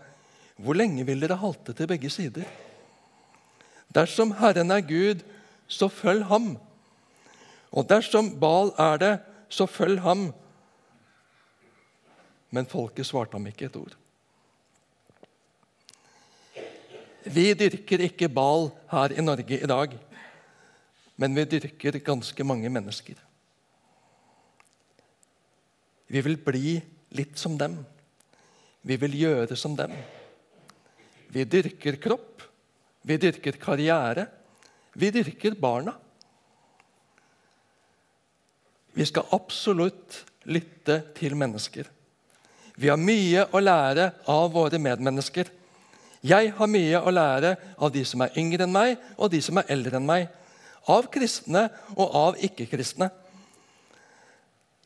Hvor 0.61 0.77
lenge 0.77 1.05
vil 1.09 1.21
dere 1.21 1.41
halte 1.41 1.73
til 1.73 1.89
begge 1.89 2.11
sider? 2.11 2.45
Dersom 3.95 4.33
Herren 4.37 4.71
er 4.71 4.81
Gud, 4.81 5.23
så 5.67 5.89
følg 5.89 6.25
ham. 6.25 6.59
Og 7.73 7.89
dersom 7.89 8.29
Bal 8.41 8.73
er 8.79 8.97
det, 8.97 9.15
så 9.49 9.67
følg 9.67 10.01
ham. 10.05 10.35
Men 12.51 12.69
folket 12.71 13.07
svarte 13.07 13.39
ham 13.39 13.47
ikke 13.51 13.69
et 13.69 13.79
ord. 13.79 13.97
Vi 17.31 17.51
dyrker 17.55 18.01
ikke 18.07 18.31
Bal 18.33 18.71
her 18.91 19.13
i 19.13 19.23
Norge 19.23 19.59
i 19.61 19.69
dag, 19.69 19.93
men 21.21 21.37
vi 21.37 21.45
dyrker 21.45 22.01
ganske 22.05 22.47
mange 22.49 22.71
mennesker. 22.73 23.19
Vi 26.11 26.23
vil 26.27 26.39
bli 26.43 26.79
litt 27.15 27.39
som 27.39 27.59
dem. 27.61 27.77
Vi 28.83 28.97
vil 28.99 29.15
gjøre 29.21 29.57
som 29.59 29.77
dem. 29.79 29.93
Vi 31.31 31.45
dyrker 31.45 32.01
kropp. 32.03 32.43
Vi 33.07 33.19
dyrker 33.21 33.61
karriere. 33.61 34.27
Vi 34.99 35.13
dyrker 35.15 35.55
barna. 35.61 35.95
Vi 38.97 39.07
skal 39.07 39.29
absolutt 39.37 40.25
lytte 40.51 40.99
til 41.15 41.37
mennesker. 41.39 41.87
Vi 42.81 42.89
har 42.89 43.01
mye 43.01 43.45
å 43.53 43.61
lære 43.61 44.07
av 44.33 44.47
våre 44.55 44.79
medmennesker. 44.81 45.51
Jeg 46.25 46.53
har 46.57 46.69
mye 46.69 47.01
å 47.01 47.13
lære 47.13 47.55
av 47.77 47.93
de 47.93 48.05
som 48.09 48.23
er 48.25 48.37
yngre 48.41 48.65
enn 48.65 48.73
meg, 48.73 48.95
og 49.21 49.33
de 49.33 49.41
som 49.45 49.61
er 49.61 49.69
eldre 49.73 50.01
enn 50.01 50.09
meg. 50.09 50.29
Av 50.89 51.09
kristne 51.13 51.67
og 51.97 52.17
av 52.17 52.39
ikke-kristne. 52.41 53.11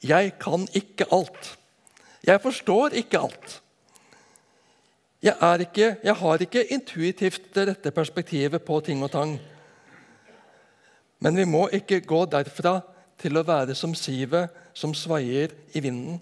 Jeg 0.03 0.35
kan 0.43 0.67
ikke 0.75 1.07
alt. 1.15 1.55
Jeg 2.27 2.43
forstår 2.43 2.99
ikke 2.99 3.23
alt. 3.29 3.61
Jeg, 5.25 5.37
ikke, 5.65 5.95
jeg 6.05 6.15
har 6.21 6.43
ikke 6.43 6.67
intuitivt 6.75 7.47
det 7.55 7.69
rette 7.71 7.95
perspektivet 7.95 8.65
på 8.67 8.81
ting 8.85 9.01
og 9.07 9.13
tang. 9.15 9.39
Men 11.25 11.39
vi 11.39 11.47
må 11.49 11.69
ikke 11.73 12.03
gå 12.05 12.25
derfra 12.29 12.81
til 13.23 13.39
å 13.39 13.47
være 13.47 13.79
som 13.79 13.95
sivet 13.97 14.53
som 14.77 14.93
svaier 14.93 15.55
i 15.73 15.81
vinden. 15.81 16.19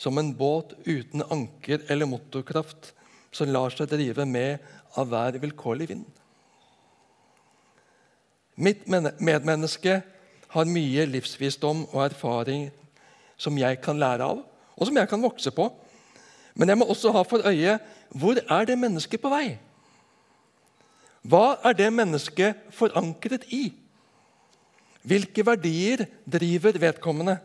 Som 0.00 0.18
en 0.18 0.32
båt 0.36 0.72
uten 0.86 1.22
anker 1.28 1.84
eller 1.92 2.08
motorkraft 2.08 2.94
som 3.36 3.50
lar 3.52 3.72
seg 3.74 3.90
drive 3.90 4.24
med 4.26 4.62
av 4.98 5.10
hver 5.10 5.36
vilkårlig 5.42 5.90
vind. 5.92 6.06
Mitt 8.60 8.88
medmenneske 8.88 10.00
har 10.50 10.68
mye 10.68 11.06
livsvisdom 11.08 11.84
og 11.92 12.02
erfaring 12.08 12.68
som 13.40 13.56
jeg 13.56 13.78
kan 13.84 14.00
lære 14.00 14.26
av, 14.26 14.42
og 14.76 14.88
som 14.88 14.96
jeg 14.98 15.08
kan 15.08 15.22
vokse 15.22 15.52
på. 15.54 15.68
Men 16.58 16.72
jeg 16.72 16.80
må 16.80 16.88
også 16.90 17.12
ha 17.14 17.22
for 17.24 17.46
øye 17.46 17.78
hvor 18.10 18.40
er 18.40 18.66
det 18.66 18.78
mennesket 18.80 19.22
på 19.22 19.30
vei? 19.32 19.58
Hva 21.22 21.60
er 21.68 21.76
det 21.76 21.92
mennesket 21.92 22.66
forankret 22.74 23.46
i? 23.54 23.68
Hvilke 25.06 25.44
verdier 25.46 26.04
driver 26.28 26.76
vedkommende? 26.80 27.38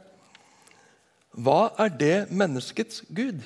Hva 1.35 1.73
er 1.83 1.91
det 1.91 2.17
menneskets 2.31 3.03
Gud? 3.11 3.43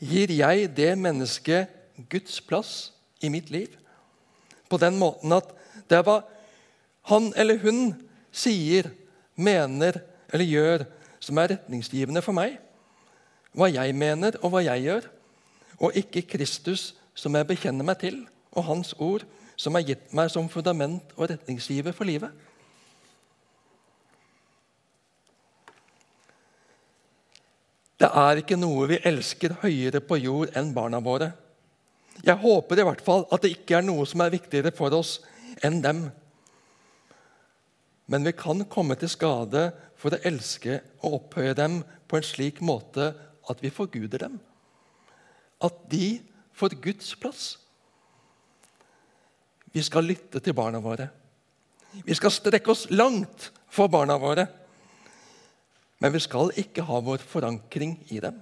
Gir 0.00 0.32
jeg 0.32 0.70
det 0.76 0.92
mennesket 0.98 1.72
Guds 2.10 2.40
plass 2.40 2.92
i 3.20 3.28
mitt 3.32 3.50
liv? 3.52 3.68
På 4.68 4.80
den 4.80 4.96
måten 4.98 5.32
at 5.36 5.52
det 5.88 6.00
er 6.00 6.06
hva 6.06 6.20
han 7.12 7.30
eller 7.38 7.60
hun 7.62 7.92
sier, 8.34 8.88
mener 9.36 10.00
eller 10.32 10.48
gjør 10.48 10.86
som 11.20 11.38
er 11.38 11.52
retningsgivende 11.54 12.22
for 12.24 12.36
meg. 12.36 12.56
Hva 13.56 13.68
jeg 13.70 13.94
mener 13.96 14.36
og 14.42 14.52
hva 14.52 14.64
jeg 14.64 14.88
gjør, 14.88 15.06
og 15.78 15.96
ikke 15.96 16.24
Kristus 16.32 16.94
som 17.16 17.36
jeg 17.36 17.48
bekjenner 17.48 17.84
meg 17.86 18.00
til, 18.00 18.22
og 18.56 18.64
Hans 18.68 18.94
ord 18.98 19.24
som 19.56 19.76
er 19.76 19.84
gitt 19.88 20.12
meg 20.16 20.32
som 20.32 20.48
fundament 20.52 21.12
og 21.16 21.30
retningsgiver 21.30 21.94
for 21.96 22.08
livet. 22.08 22.32
Det 27.96 28.08
er 28.12 28.42
ikke 28.42 28.58
noe 28.60 28.88
vi 28.90 29.00
elsker 29.08 29.56
høyere 29.62 30.02
på 30.04 30.18
jord 30.20 30.52
enn 30.58 30.74
barna 30.76 31.00
våre. 31.00 31.30
Jeg 32.24 32.40
håper 32.40 32.80
i 32.80 32.84
hvert 32.84 33.02
fall 33.04 33.24
at 33.32 33.44
det 33.44 33.54
ikke 33.56 33.78
er 33.78 33.86
noe 33.86 34.04
som 34.08 34.22
er 34.24 34.32
viktigere 34.34 34.72
for 34.74 34.92
oss 34.96 35.18
enn 35.64 35.80
dem. 35.84 36.06
Men 38.06 38.26
vi 38.28 38.34
kan 38.36 38.64
komme 38.70 38.96
til 39.00 39.10
skade 39.10 39.70
for 39.98 40.14
å 40.14 40.22
elske 40.28 40.80
og 41.00 41.20
opphøye 41.20 41.56
dem 41.56 41.80
på 42.06 42.18
en 42.18 42.26
slik 42.26 42.60
måte 42.64 43.10
at 43.50 43.62
vi 43.64 43.72
forguder 43.72 44.26
dem. 44.26 44.36
At 45.64 45.86
de 45.90 46.18
får 46.56 46.76
Guds 46.84 47.14
plass. 47.20 47.46
Vi 49.72 49.82
skal 49.84 50.08
lytte 50.08 50.40
til 50.40 50.56
barna 50.56 50.80
våre. 50.84 51.08
Vi 52.04 52.14
skal 52.16 52.32
strekke 52.32 52.72
oss 52.72 52.86
langt 52.92 53.50
for 53.72 53.88
barna 53.92 54.16
våre. 54.20 54.46
Men 56.00 56.12
vi 56.12 56.20
skal 56.20 56.52
ikke 56.60 56.84
ha 56.84 57.00
vår 57.00 57.24
forankring 57.24 57.96
i 58.12 58.20
dem. 58.20 58.36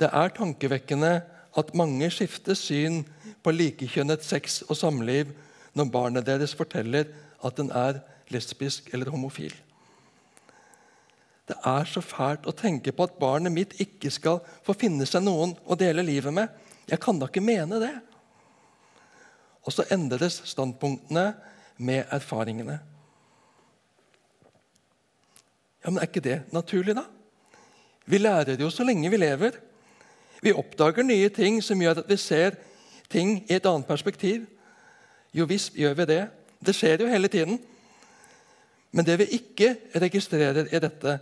Det 0.00 0.08
er 0.08 0.32
tankevekkende 0.32 1.12
at 1.60 1.74
mange 1.76 2.08
skifter 2.14 2.56
syn 2.56 3.02
på 3.44 3.52
likekjønnet 3.52 4.24
sex 4.24 4.62
og 4.68 4.78
samliv 4.78 5.34
når 5.76 5.90
barnet 5.92 6.26
deres 6.26 6.54
forteller 6.56 7.10
at 7.44 7.56
den 7.58 7.68
er 7.76 8.00
lesbisk 8.32 8.88
eller 8.94 9.10
homofil. 9.12 9.52
Det 11.50 11.56
er 11.66 11.88
så 11.90 12.00
fælt 12.04 12.46
å 12.46 12.54
tenke 12.54 12.94
på 12.94 13.04
at 13.04 13.18
barnet 13.20 13.52
mitt 13.52 13.74
ikke 13.82 14.12
skal 14.14 14.38
få 14.64 14.76
finne 14.78 15.06
seg 15.08 15.24
noen 15.26 15.56
å 15.66 15.76
dele 15.76 16.04
livet 16.06 16.32
med. 16.32 16.48
Jeg 16.86 17.02
kan 17.02 17.18
da 17.18 17.26
ikke 17.26 17.42
mene 17.42 17.80
det. 17.82 17.94
Og 19.66 19.74
så 19.74 19.84
endres 19.92 20.40
standpunktene 20.48 21.32
med 21.82 22.06
erfaringene. 22.14 22.78
Ja, 25.84 25.90
Men 25.90 25.98
er 25.98 26.08
ikke 26.08 26.20
det 26.20 26.42
naturlig, 26.52 26.94
da? 26.96 27.04
Vi 28.06 28.18
lærer 28.18 28.60
jo 28.60 28.70
så 28.70 28.84
lenge 28.84 29.10
vi 29.10 29.16
lever. 29.16 29.56
Vi 30.42 30.52
oppdager 30.52 31.02
nye 31.02 31.28
ting 31.28 31.62
som 31.64 31.80
gjør 31.80 32.02
at 32.02 32.08
vi 32.08 32.16
ser 32.16 32.56
ting 33.10 33.44
i 33.48 33.54
et 33.54 33.66
annet 33.66 33.86
perspektiv. 33.86 34.46
Jo 35.32 35.46
visst 35.46 35.76
gjør 35.78 35.94
vi 35.94 36.08
det. 36.10 36.22
Det 36.64 36.74
skjer 36.74 37.04
jo 37.04 37.10
hele 37.10 37.28
tiden. 37.28 37.60
Men 38.92 39.06
det 39.06 39.18
vi 39.18 39.28
ikke 39.38 39.76
registrerer 40.02 40.66
i 40.74 40.82
dette, 40.82 41.18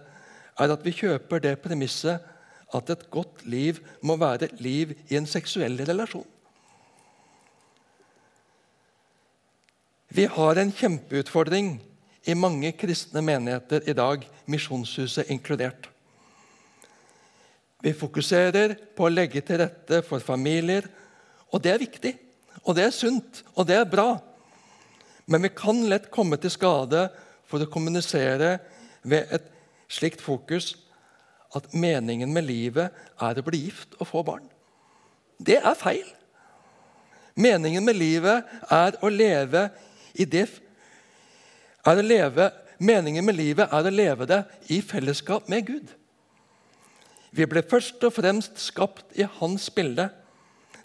er 0.58 0.72
at 0.72 0.84
vi 0.84 0.94
kjøper 0.96 1.42
det 1.42 1.58
premisset 1.62 2.24
at 2.74 2.90
et 2.90 3.04
godt 3.10 3.44
liv 3.46 3.78
må 4.02 4.16
være 4.16 4.48
et 4.48 4.60
liv 4.60 4.94
i 5.08 5.16
en 5.16 5.26
seksuell 5.26 5.78
relasjon. 5.88 6.26
Vi 10.08 10.24
har 10.24 10.58
en 10.58 10.72
kjempeutfordring 10.72 11.74
i 12.28 12.36
mange 12.36 12.74
kristne 12.76 13.22
menigheter 13.24 13.86
i 13.88 13.94
dag, 13.96 14.24
Misjonshuset 14.48 15.30
inkludert. 15.32 15.88
Vi 17.80 17.94
fokuserer 17.96 18.74
på 18.96 19.06
å 19.06 19.12
legge 19.12 19.40
til 19.46 19.62
rette 19.62 20.02
for 20.04 20.20
familier, 20.24 20.88
og 21.48 21.62
det 21.64 21.72
er 21.72 21.80
viktig. 21.80 22.12
Og 22.66 22.74
det 22.76 22.88
er 22.88 22.92
sunt, 22.92 23.42
og 23.54 23.68
det 23.68 23.78
er 23.78 23.88
bra. 23.88 24.18
Men 25.30 25.46
vi 25.46 25.52
kan 25.56 25.80
lett 25.88 26.10
komme 26.12 26.36
til 26.40 26.52
skade 26.52 27.06
for 27.48 27.62
å 27.62 27.70
kommunisere 27.70 28.58
ved 29.08 29.32
et 29.32 29.48
slikt 29.88 30.20
fokus 30.20 30.74
at 31.56 31.72
meningen 31.72 32.32
med 32.34 32.44
livet 32.44 32.92
er 33.24 33.38
å 33.38 33.44
bli 33.46 33.62
gift 33.68 33.96
og 34.02 34.10
få 34.10 34.24
barn. 34.26 34.44
Det 35.38 35.60
er 35.62 35.76
feil. 35.78 36.04
Meningen 37.38 37.86
med 37.86 37.96
livet 37.96 38.44
er 38.74 38.98
å 39.00 39.08
leve 39.12 39.68
i 40.18 40.26
det 40.28 40.48
er 41.88 42.00
å 42.00 42.06
leve, 42.06 42.50
Meningen 42.78 43.26
med 43.26 43.34
livet 43.34 43.72
er 43.74 43.86
å 43.86 43.90
leve 43.90 44.26
det 44.30 44.38
i 44.70 44.78
fellesskap 44.86 45.48
med 45.50 45.64
Gud. 45.66 45.88
Vi 47.34 47.46
ble 47.50 47.64
først 47.66 48.04
og 48.06 48.14
fremst 48.14 48.60
skapt 48.62 49.18
i 49.18 49.26
Hans 49.40 49.66
bilde, 49.74 50.06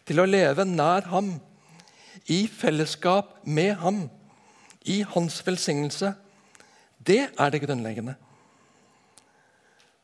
til 0.04 0.20
å 0.20 0.26
leve 0.26 0.66
nær 0.66 1.06
Ham, 1.14 1.36
i 2.26 2.48
fellesskap 2.50 3.38
med 3.46 3.76
Ham, 3.84 4.08
i 4.90 5.04
Hans 5.14 5.38
velsignelse. 5.46 6.16
Det 6.98 7.28
er 7.30 7.54
det 7.54 7.62
grunnleggende 7.62 8.18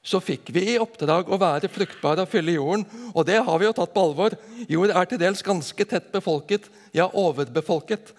så 0.09 0.21
fikk 0.23 0.49
vi 0.55 0.63
i 0.71 0.79
oppdrag 0.81 1.27
å 1.29 1.37
være 1.37 1.69
fruktbare 1.71 2.23
og 2.23 2.31
fylle 2.31 2.55
jorden. 2.55 2.85
Og 3.13 3.25
det 3.27 3.41
har 3.45 3.59
vi 3.59 3.67
jo 3.67 3.75
tatt 3.75 3.91
på 3.93 4.05
alvor. 4.07 4.33
Jord 4.71 4.93
er 4.95 5.09
til 5.09 5.19
dels 5.21 5.43
ganske 5.45 5.85
tett 5.85 6.07
befolket, 6.13 6.69
ja, 6.95 7.05
overbefolket. 7.05 8.13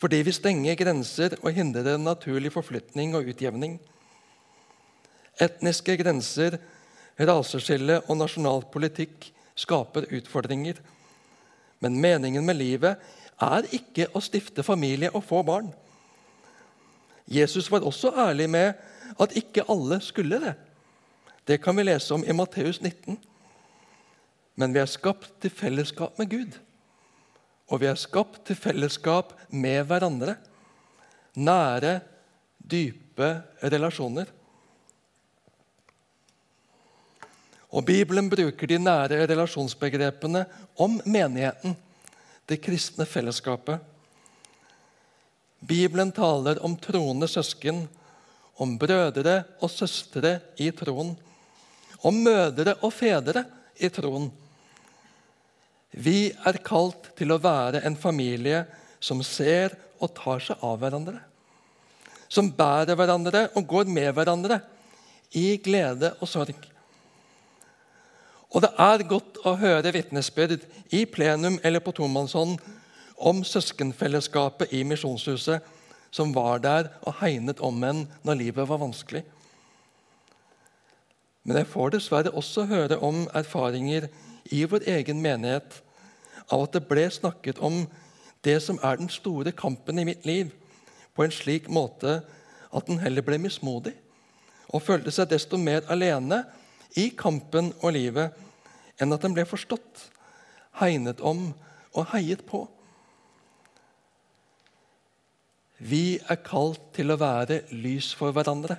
Fordi 0.00 0.20
vi 0.26 0.34
stenger 0.34 0.76
grenser 0.76 1.38
og 1.42 1.54
hindrer 1.56 1.96
naturlig 2.00 2.52
forflytning 2.52 3.14
og 3.16 3.30
utjevning. 3.32 3.78
Etniske 5.40 5.96
grenser, 6.00 6.58
raseskille 7.16 8.02
og 8.04 8.18
nasjonal 8.20 8.64
politikk 8.72 9.30
skaper 9.56 10.08
utfordringer. 10.18 10.80
Men 11.80 12.00
meningen 12.00 12.44
med 12.44 12.60
livet 12.60 13.00
er 13.40 13.68
ikke 13.76 14.08
å 14.16 14.22
stifte 14.24 14.64
familie 14.64 15.12
og 15.12 15.24
få 15.24 15.42
barn. 15.44 15.72
Jesus 17.26 17.70
var 17.72 17.84
også 17.84 18.12
ærlig 18.16 18.48
med 18.50 18.76
at 19.20 19.34
ikke 19.36 19.64
alle 19.68 20.00
skulle 20.04 20.40
det. 20.40 20.54
Det 21.46 21.60
kan 21.62 21.76
vi 21.76 21.86
lese 21.86 22.14
om 22.14 22.24
i 22.24 22.34
Matteus 22.36 22.80
19. 22.82 23.18
Men 24.56 24.74
vi 24.74 24.80
er 24.80 24.90
skapt 24.90 25.30
til 25.40 25.52
fellesskap 25.52 26.18
med 26.18 26.30
Gud. 26.30 26.56
Og 27.66 27.82
vi 27.82 27.88
er 27.90 27.98
skapt 27.98 28.44
til 28.46 28.58
fellesskap 28.58 29.32
med 29.50 29.86
hverandre. 29.88 30.36
Nære, 31.36 32.00
dype 32.58 33.30
relasjoner. 33.62 34.30
Og 37.76 37.84
Bibelen 37.84 38.30
bruker 38.30 38.70
de 38.70 38.78
nære 38.78 39.26
relasjonsbegrepene 39.26 40.46
om 40.80 41.00
menigheten, 41.04 41.74
det 42.46 42.60
kristne 42.62 43.04
fellesskapet. 43.04 43.82
Bibelen 45.66 46.12
taler 46.14 46.62
om 46.64 46.76
troende 46.78 47.28
søsken, 47.28 47.88
om 48.56 48.78
brødre 48.78 49.42
og 49.60 49.70
søstre 49.70 50.38
i 50.62 50.70
troen 50.70 51.16
om 52.06 52.18
mødre 52.22 52.76
og 52.82 52.92
fedre 52.94 53.44
i 53.80 53.88
troen. 53.92 54.28
Vi 55.96 56.28
er 56.44 56.58
kalt 56.64 57.08
til 57.16 57.32
å 57.32 57.40
være 57.40 57.80
en 57.88 57.96
familie 57.96 58.64
som 59.00 59.22
ser 59.24 59.72
og 59.96 60.12
tar 60.16 60.42
seg 60.44 60.64
av 60.64 60.78
hverandre. 60.82 61.20
Som 62.28 62.50
bærer 62.52 62.98
hverandre 62.98 63.46
og 63.56 63.68
går 63.70 63.88
med 63.88 64.10
hverandre 64.12 64.60
i 65.36 65.56
glede 65.62 66.12
og 66.20 66.28
sorg. 66.28 66.56
Og 68.52 68.62
det 68.62 68.72
er 68.80 69.06
godt 69.08 69.40
å 69.44 69.54
høre 69.58 69.92
vitnesbyrd 69.94 70.66
i 70.94 71.04
plenum 71.08 71.56
eller 71.64 71.82
på 71.84 71.94
tomannshånd 71.96 72.60
om 73.16 73.40
søskenfellesskapet 73.44 74.74
i 74.76 74.82
Misjonshuset, 74.84 75.64
som 76.12 76.32
var 76.36 76.60
der 76.64 76.90
og 77.02 77.16
hegnet 77.22 77.60
om 77.64 77.82
en 77.84 78.04
når 78.24 78.40
livet 78.42 78.68
var 78.68 78.80
vanskelig. 78.80 79.24
Men 81.46 81.60
jeg 81.60 81.70
får 81.72 81.96
dessverre 81.96 82.34
også 82.36 82.66
høre 82.68 83.00
om 83.04 83.24
erfaringer 83.36 84.08
i 84.52 84.62
vår 84.68 84.86
egen 84.96 85.20
menighet 85.22 85.80
av 86.52 86.66
at 86.66 86.76
det 86.76 86.86
ble 86.88 87.06
snakket 87.10 87.60
om 87.64 87.84
det 88.46 88.58
som 88.62 88.78
er 88.84 89.00
den 89.00 89.10
store 89.10 89.52
kampen 89.56 89.98
i 89.98 90.06
mitt 90.06 90.26
liv, 90.28 90.52
på 91.16 91.24
en 91.24 91.32
slik 91.34 91.70
måte 91.72 92.20
at 92.76 92.88
den 92.88 93.00
heller 93.00 93.24
ble 93.24 93.38
mismodig 93.40 93.94
og 94.74 94.82
følte 94.82 95.12
seg 95.14 95.30
desto 95.30 95.58
mer 95.60 95.86
alene 95.92 96.42
i 96.98 97.08
kampen 97.16 97.70
og 97.80 97.94
livet 97.96 98.34
enn 99.00 99.12
at 99.14 99.22
den 99.24 99.34
ble 99.36 99.44
forstått, 99.48 100.08
hegnet 100.80 101.22
om 101.24 101.50
og 101.96 102.10
heiet 102.12 102.42
på. 102.48 102.64
Vi 105.76 106.18
er 106.24 106.40
kalt 106.44 106.80
til 106.96 107.12
å 107.12 107.18
være 107.20 107.62
lys 107.72 108.12
for 108.16 108.32
hverandre. 108.36 108.78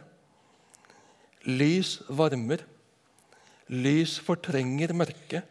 Lys 1.45 1.99
varmer. 2.09 2.63
Lys 3.69 4.17
fortrenger 4.23 4.93
mørke. 4.97 5.43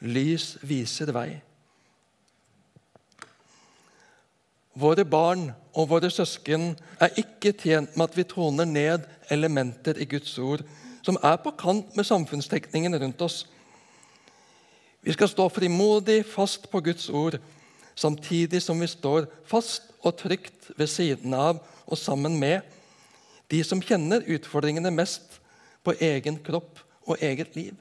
Lys 0.00 0.56
viser 0.62 1.10
vei. 1.14 1.40
Våre 4.78 5.02
barn 5.02 5.48
og 5.74 5.88
våre 5.90 6.10
søsken 6.10 6.70
er 7.02 7.16
ikke 7.18 7.50
tjent 7.50 7.96
med 7.96 8.04
at 8.06 8.18
vi 8.18 8.26
toner 8.30 8.68
ned 8.68 9.08
elementer 9.32 9.98
i 9.98 10.06
Guds 10.06 10.36
ord 10.38 10.62
som 11.02 11.18
er 11.24 11.38
på 11.42 11.54
kant 11.58 11.96
med 11.96 12.06
samfunnstekningen 12.06 12.94
rundt 13.00 13.22
oss. 13.24 13.46
Vi 15.02 15.14
skal 15.14 15.30
stå 15.30 15.48
frimodig 15.48 16.20
fast 16.26 16.68
på 16.70 16.82
Guds 16.84 17.08
ord, 17.08 17.38
samtidig 17.94 18.60
som 18.62 18.78
vi 18.80 18.86
står 18.86 19.26
fast 19.48 19.90
og 20.02 20.18
trygt 20.20 20.70
ved 20.76 20.86
siden 20.90 21.34
av 21.34 21.62
og 21.86 21.98
sammen 21.98 22.36
med 22.38 22.60
de 23.50 23.62
som 23.64 23.80
kjenner 23.82 24.26
utfordringene 24.28 24.92
mest 24.94 25.40
på 25.82 25.94
egen 25.98 26.38
kropp 26.44 26.82
og 27.08 27.16
eget 27.24 27.56
liv. 27.56 27.74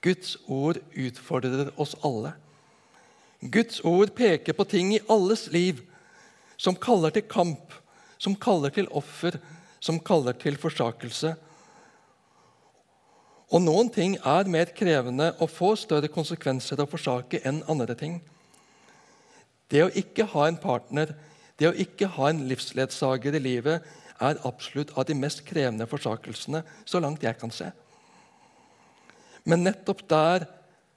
Guds 0.00 0.36
ord 0.48 0.80
utfordrer 0.96 1.70
oss 1.80 1.94
alle. 2.04 2.32
Guds 3.40 3.80
ord 3.84 4.14
peker 4.16 4.56
på 4.56 4.66
ting 4.68 4.94
i 4.94 5.02
alles 5.08 5.46
liv 5.52 5.80
som 6.60 6.76
kaller 6.76 7.12
til 7.14 7.24
kamp, 7.28 7.72
som 8.20 8.36
kaller 8.36 8.72
til 8.72 8.88
offer, 8.96 9.38
som 9.80 10.00
kaller 10.00 10.36
til 10.36 10.58
forsakelse. 10.60 11.34
Og 13.50 13.64
noen 13.64 13.88
ting 13.92 14.18
er 14.20 14.50
mer 14.52 14.72
krevende 14.76 15.32
og 15.40 15.50
får 15.50 15.80
større 15.86 16.10
konsekvenser 16.12 16.80
å 16.80 16.88
forsake 16.88 17.40
enn 17.48 17.64
andre 17.72 17.96
ting. 17.98 18.20
Det 19.70 19.82
å 19.84 19.92
ikke 19.96 20.28
ha 20.34 20.46
en 20.48 20.60
partner, 20.60 21.14
det 21.58 21.70
å 21.70 21.76
ikke 21.76 22.10
ha 22.16 22.30
en 22.30 22.44
livsledsager 22.50 23.36
i 23.36 23.42
livet, 23.42 23.86
er 24.20 24.40
absolutt 24.44 24.92
av 25.00 25.06
de 25.08 25.16
mest 25.16 25.42
krevende 25.48 25.86
forsakelsene, 25.88 26.60
så 26.84 27.00
langt 27.00 27.24
jeg 27.24 27.38
kan 27.40 27.52
se. 27.54 27.70
Men 29.50 29.64
nettopp 29.66 30.04
der 30.10 30.46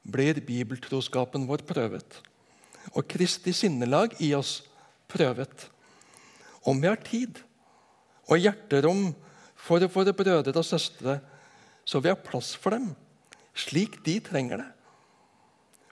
blir 0.03 0.37
bibeltroskapen 0.45 1.47
vår 1.49 1.63
prøvet. 1.65 2.19
Og 2.93 3.07
Kristi 3.09 3.53
sinnelag 3.55 4.13
i 4.21 4.33
oss 4.37 4.59
prøvet. 5.09 5.69
Om 6.67 6.81
vi 6.81 6.91
har 6.91 7.01
tid 7.01 7.39
og 8.29 8.37
hjerterom 8.39 9.07
for 9.57 9.83
våre 9.95 10.13
brødre 10.15 10.53
og 10.53 10.67
søstre, 10.67 11.17
så 11.83 11.99
vi 11.99 12.11
har 12.11 12.21
plass 12.21 12.53
for 12.55 12.75
dem 12.75 12.91
slik 13.53 13.99
de 14.05 14.17
trenger 14.23 14.63
det. 14.63 14.69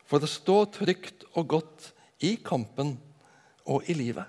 For 0.10 0.22
å 0.22 0.30
stå 0.30 0.58
trygt 0.76 1.26
og 1.38 1.48
godt 1.54 1.92
i 2.26 2.36
kampen 2.44 2.98
og 3.70 3.88
i 3.90 3.96
livet. 3.96 4.26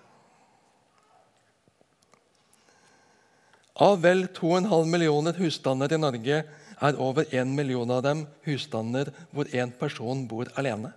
Av 3.82 3.96
vel 4.04 4.26
2,5 4.36 4.90
millioner 4.92 5.38
husstander 5.40 5.94
i 5.96 5.98
Norge 6.00 6.42
er 6.82 6.98
over 6.98 7.28
én 7.30 7.54
million 7.54 7.90
av 7.90 8.02
dem 8.02 8.24
husstander 8.46 9.12
hvor 9.30 9.48
én 9.54 9.70
person 9.78 10.26
bor 10.28 10.50
alene. 10.58 10.92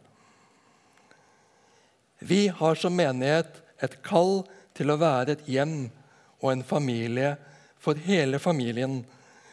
Vi 2.19 2.47
har 2.47 2.75
som 2.79 2.95
menighet 2.95 3.61
et 3.83 3.99
kall 4.03 4.43
til 4.75 4.91
å 4.91 4.99
være 4.99 5.35
et 5.35 5.49
hjem 5.51 5.91
og 6.41 6.51
en 6.51 6.63
familie 6.65 7.35
for 7.79 7.99
hele 8.07 8.39
familien, 8.41 9.03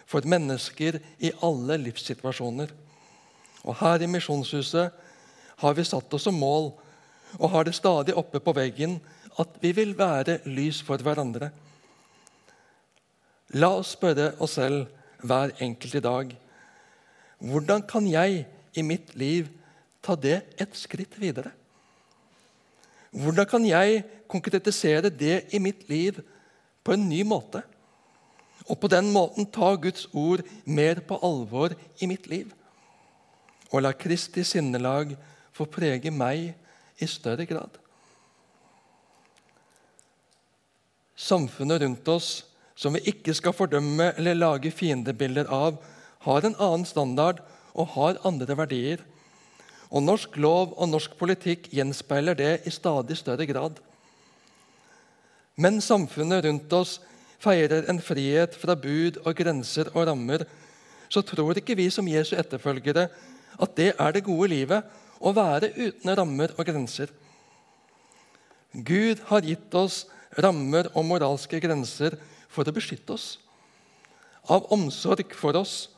for 0.07 0.25
mennesker 0.29 0.99
i 1.25 1.33
alle 1.45 1.79
livssituasjoner. 1.81 2.71
Og 3.63 3.77
Her 3.81 4.03
i 4.03 4.09
Misjonshuset 4.11 4.93
har 5.63 5.75
vi 5.77 5.85
satt 5.87 6.15
oss 6.15 6.27
som 6.27 6.39
mål 6.39 6.73
og 7.39 7.51
har 7.53 7.65
det 7.65 7.77
stadig 7.77 8.17
oppe 8.19 8.41
på 8.45 8.55
veggen 8.57 8.99
at 9.41 9.55
vi 9.63 9.73
vil 9.77 9.95
være 9.97 10.41
lys 10.49 10.83
for 10.85 11.01
hverandre. 11.01 11.51
La 13.57 13.71
oss 13.79 13.95
spørre 13.97 14.33
oss 14.43 14.57
selv 14.59 14.89
hver 15.23 15.55
enkelt 15.63 15.95
i 15.95 16.05
dag 16.05 16.37
hvordan 17.43 17.83
kan 17.89 18.07
jeg 18.07 18.45
i 18.79 18.83
mitt 18.87 19.17
liv 19.19 19.49
ta 20.03 20.15
det 20.15 20.39
et 20.61 20.77
skritt 20.79 21.17
videre? 21.19 21.51
Hvordan 23.11 23.49
kan 23.51 23.67
jeg 23.67 24.05
konkretisere 24.31 25.11
det 25.11 25.49
i 25.53 25.59
mitt 25.59 25.89
liv 25.91 26.21
på 26.85 26.95
en 26.95 27.09
ny 27.09 27.23
måte? 27.27 27.65
Og 28.71 28.79
på 28.79 28.89
den 28.89 29.11
måten 29.13 29.49
ta 29.51 29.75
Guds 29.75 30.07
ord 30.15 30.45
mer 30.65 31.03
på 31.03 31.19
alvor 31.19 31.75
i 31.99 32.07
mitt 32.07 32.29
liv? 32.31 32.53
Og 33.75 33.83
la 33.83 33.93
Kristi 33.93 34.45
sinnelag 34.47 35.17
få 35.53 35.67
prege 35.67 36.15
meg 36.15 36.53
i 37.03 37.11
større 37.11 37.47
grad? 37.49 37.75
Samfunnet 41.19 41.83
rundt 41.83 42.09
oss, 42.09 42.45
som 42.75 42.97
vi 42.97 43.03
ikke 43.13 43.35
skal 43.37 43.55
fordømme 43.57 44.13
eller 44.17 44.39
lage 44.39 44.73
fiendebilder 44.75 45.51
av, 45.53 45.79
har 46.25 46.47
en 46.47 46.57
annen 46.57 46.87
standard 46.89 47.43
og 47.73 47.95
har 47.97 48.21
andre 48.27 48.57
verdier. 48.57 49.03
Og 49.93 50.05
Norsk 50.07 50.37
lov 50.41 50.73
og 50.79 50.89
norsk 50.89 51.17
politikk 51.21 51.69
gjenspeiler 51.75 52.37
det 52.39 52.53
i 52.67 52.73
stadig 52.73 53.19
større 53.21 53.47
grad. 53.49 53.81
Men 55.57 55.83
samfunnet 55.85 56.47
rundt 56.47 56.73
oss 56.73 56.97
feirer 57.43 57.89
en 57.91 58.01
frihet 58.01 58.55
fra 58.57 58.77
bud 58.79 59.19
og 59.27 59.35
grenser 59.37 59.91
og 59.93 60.07
rammer, 60.09 60.47
så 61.13 61.21
tror 61.27 61.59
ikke 61.59 61.77
vi 61.77 61.91
som 61.93 62.09
Jesu 62.09 62.33
etterfølgere 62.39 63.09
at 63.61 63.77
det 63.77 63.91
er 64.01 64.15
det 64.15 64.25
gode 64.25 64.49
livet 64.49 64.87
å 65.21 65.35
være 65.37 65.75
uten 65.77 66.15
rammer 66.17 66.55
og 66.57 66.65
grenser. 66.67 67.11
Gud 68.73 69.21
har 69.29 69.45
gitt 69.45 69.75
oss 69.77 70.07
rammer 70.41 70.89
og 70.95 71.05
moralske 71.05 71.61
grenser 71.61 72.17
for 72.53 72.69
å 72.69 72.75
beskytte 72.75 73.17
oss. 73.17 73.37
Av 74.53 74.69
omsorg 74.75 75.35
for 75.39 75.57
oss, 75.59 75.89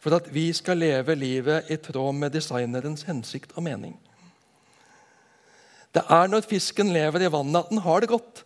for 0.00 0.16
at 0.16 0.30
vi 0.32 0.46
skal 0.56 0.80
leve 0.80 1.16
livet 1.18 1.68
i 1.72 1.76
tråd 1.80 2.16
med 2.16 2.32
designerens 2.32 3.04
hensikt 3.08 3.52
og 3.56 3.66
mening. 3.66 3.96
Det 5.90 6.04
er 6.06 6.30
når 6.30 6.46
fisken 6.46 6.92
lever 6.94 7.26
i 7.26 7.32
vannet, 7.32 7.64
at 7.64 7.72
den 7.72 7.82
har 7.84 8.00
det 8.00 8.12
godt. 8.12 8.44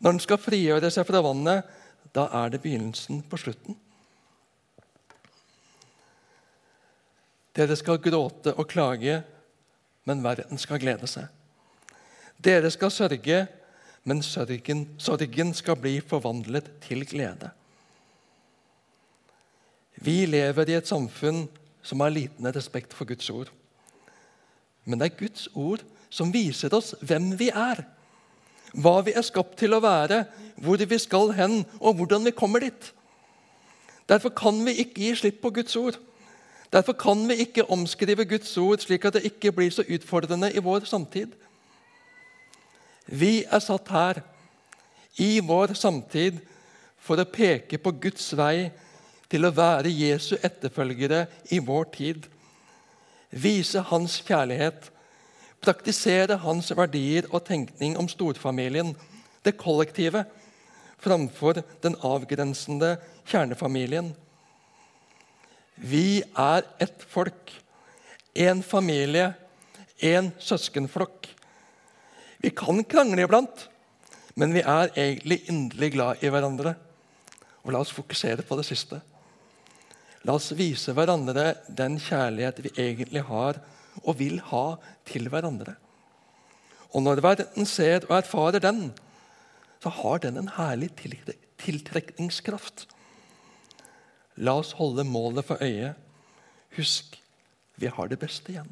Når 0.00 0.16
den 0.16 0.22
skal 0.24 0.40
frigjøre 0.40 0.90
seg 0.92 1.06
fra 1.08 1.22
vannet, 1.24 1.66
da 2.16 2.26
er 2.42 2.52
det 2.52 2.62
begynnelsen 2.64 3.20
på 3.28 3.38
slutten. 3.40 3.76
Dere 7.56 7.76
skal 7.78 8.00
gråte 8.04 8.52
og 8.56 8.68
klage, 8.68 9.20
men 10.08 10.24
verden 10.24 10.60
skal 10.60 10.80
glede 10.80 11.08
seg. 11.08 11.28
Dere 12.36 12.68
skal 12.72 12.92
sørge, 12.92 13.46
men 14.06 14.22
sørgen, 14.22 14.86
sorgen 15.02 15.52
skal 15.54 15.78
bli 15.80 15.98
forvandlet 16.00 16.70
til 16.84 17.02
glede. 17.08 17.50
Vi 19.96 20.24
lever 20.28 20.70
i 20.70 20.76
et 20.78 20.88
samfunn 20.88 21.46
som 21.82 22.02
har 22.04 22.14
liten 22.14 22.46
respekt 22.54 22.94
for 22.94 23.08
Guds 23.08 23.28
ord. 23.30 23.50
Men 24.84 25.00
det 25.00 25.10
er 25.10 25.18
Guds 25.18 25.48
ord 25.54 25.82
som 26.08 26.32
viser 26.32 26.74
oss 26.76 26.94
hvem 27.02 27.32
vi 27.40 27.50
er 27.50 27.82
hva 28.76 28.98
vi 29.04 29.14
er 29.16 29.24
skapt 29.24 29.56
til 29.60 29.74
å 29.76 29.82
være, 29.84 30.24
hvor 30.60 30.80
vi 30.80 30.98
skal 31.00 31.32
hen, 31.36 31.62
og 31.80 31.96
hvordan 31.96 32.26
vi 32.26 32.34
kommer 32.36 32.64
dit. 32.64 32.92
Derfor 34.08 34.34
kan 34.36 34.58
vi 34.66 34.76
ikke 34.82 35.00
gi 35.02 35.14
slipp 35.16 35.40
på 35.42 35.52
Guds 35.56 35.76
ord. 35.76 35.96
Derfor 36.72 36.96
kan 36.98 37.22
vi 37.28 37.40
ikke 37.46 37.66
omskrive 37.72 38.26
Guds 38.28 38.52
ord 38.58 38.82
slik 38.82 39.06
at 39.06 39.16
det 39.16 39.26
ikke 39.30 39.52
blir 39.54 39.72
så 39.72 39.86
utfordrende 39.86 40.52
i 40.52 40.62
vår 40.62 40.86
samtid. 40.88 41.32
Vi 43.06 43.44
er 43.44 43.62
satt 43.62 43.88
her 43.94 44.22
i 45.22 45.38
vår 45.40 45.74
samtid 45.78 46.40
for 46.98 47.20
å 47.22 47.28
peke 47.30 47.78
på 47.78 47.94
Guds 48.02 48.32
vei 48.38 48.70
til 49.30 49.46
å 49.46 49.54
være 49.54 49.90
Jesu 49.90 50.34
etterfølgere 50.36 51.26
i 51.54 51.60
vår 51.62 51.88
tid. 51.94 52.26
Vise 53.30 53.82
Hans 53.90 54.20
kjærlighet 54.26 54.90
praktisere 55.66 56.38
hans 56.42 56.70
verdier 56.76 57.26
og 57.32 57.44
tenkning 57.48 57.96
om 57.98 58.08
storfamilien, 58.10 58.94
det 59.44 59.56
kollektive, 59.58 60.24
framfor 61.02 61.60
den 61.84 61.96
avgrensende 62.06 62.96
kjernefamilien. 63.28 64.12
Vi 65.76 66.22
er 66.22 66.64
ett 66.80 67.02
folk, 67.10 67.52
én 68.34 68.62
familie, 68.64 69.34
én 70.00 70.30
søskenflokk. 70.38 71.28
Vi 72.46 72.52
kan 72.54 72.78
krangle 72.86 73.24
iblant, 73.24 73.64
men 74.38 74.52
vi 74.54 74.60
er 74.62 74.92
egentlig 74.94 75.40
inderlig 75.50 75.88
glad 75.96 76.20
i 76.22 76.30
hverandre. 76.30 76.76
Og 77.66 77.72
La 77.74 77.80
oss 77.82 77.90
fokusere 77.90 78.44
på 78.46 78.54
det 78.60 78.68
siste. 78.68 79.00
La 80.22 80.36
oss 80.38 80.52
vise 80.54 80.94
hverandre 80.94 81.56
den 81.66 81.98
kjærlighet 81.98 82.62
vi 82.62 82.72
egentlig 82.84 83.24
har 83.26 83.58
og 84.04 84.20
vil 84.20 84.38
ha 84.52 84.62
til 85.10 85.26
hverandre. 85.32 85.74
Og 86.94 87.02
når 87.02 87.24
verden 87.26 87.66
ser 87.66 88.06
og 88.06 88.14
erfarer 88.20 88.62
den, 88.62 88.92
så 89.82 89.90
har 89.98 90.22
den 90.22 90.38
en 90.38 90.54
herlig 90.54 90.92
tiltrekningskraft. 91.66 92.86
La 94.38 94.54
oss 94.62 94.76
holde 94.78 95.02
målet 95.02 95.50
for 95.50 95.58
øye. 95.58 95.96
Husk, 96.78 97.18
vi 97.74 97.90
har 97.90 98.06
det 98.06 98.22
beste 98.22 98.54
igjen. 98.54 98.70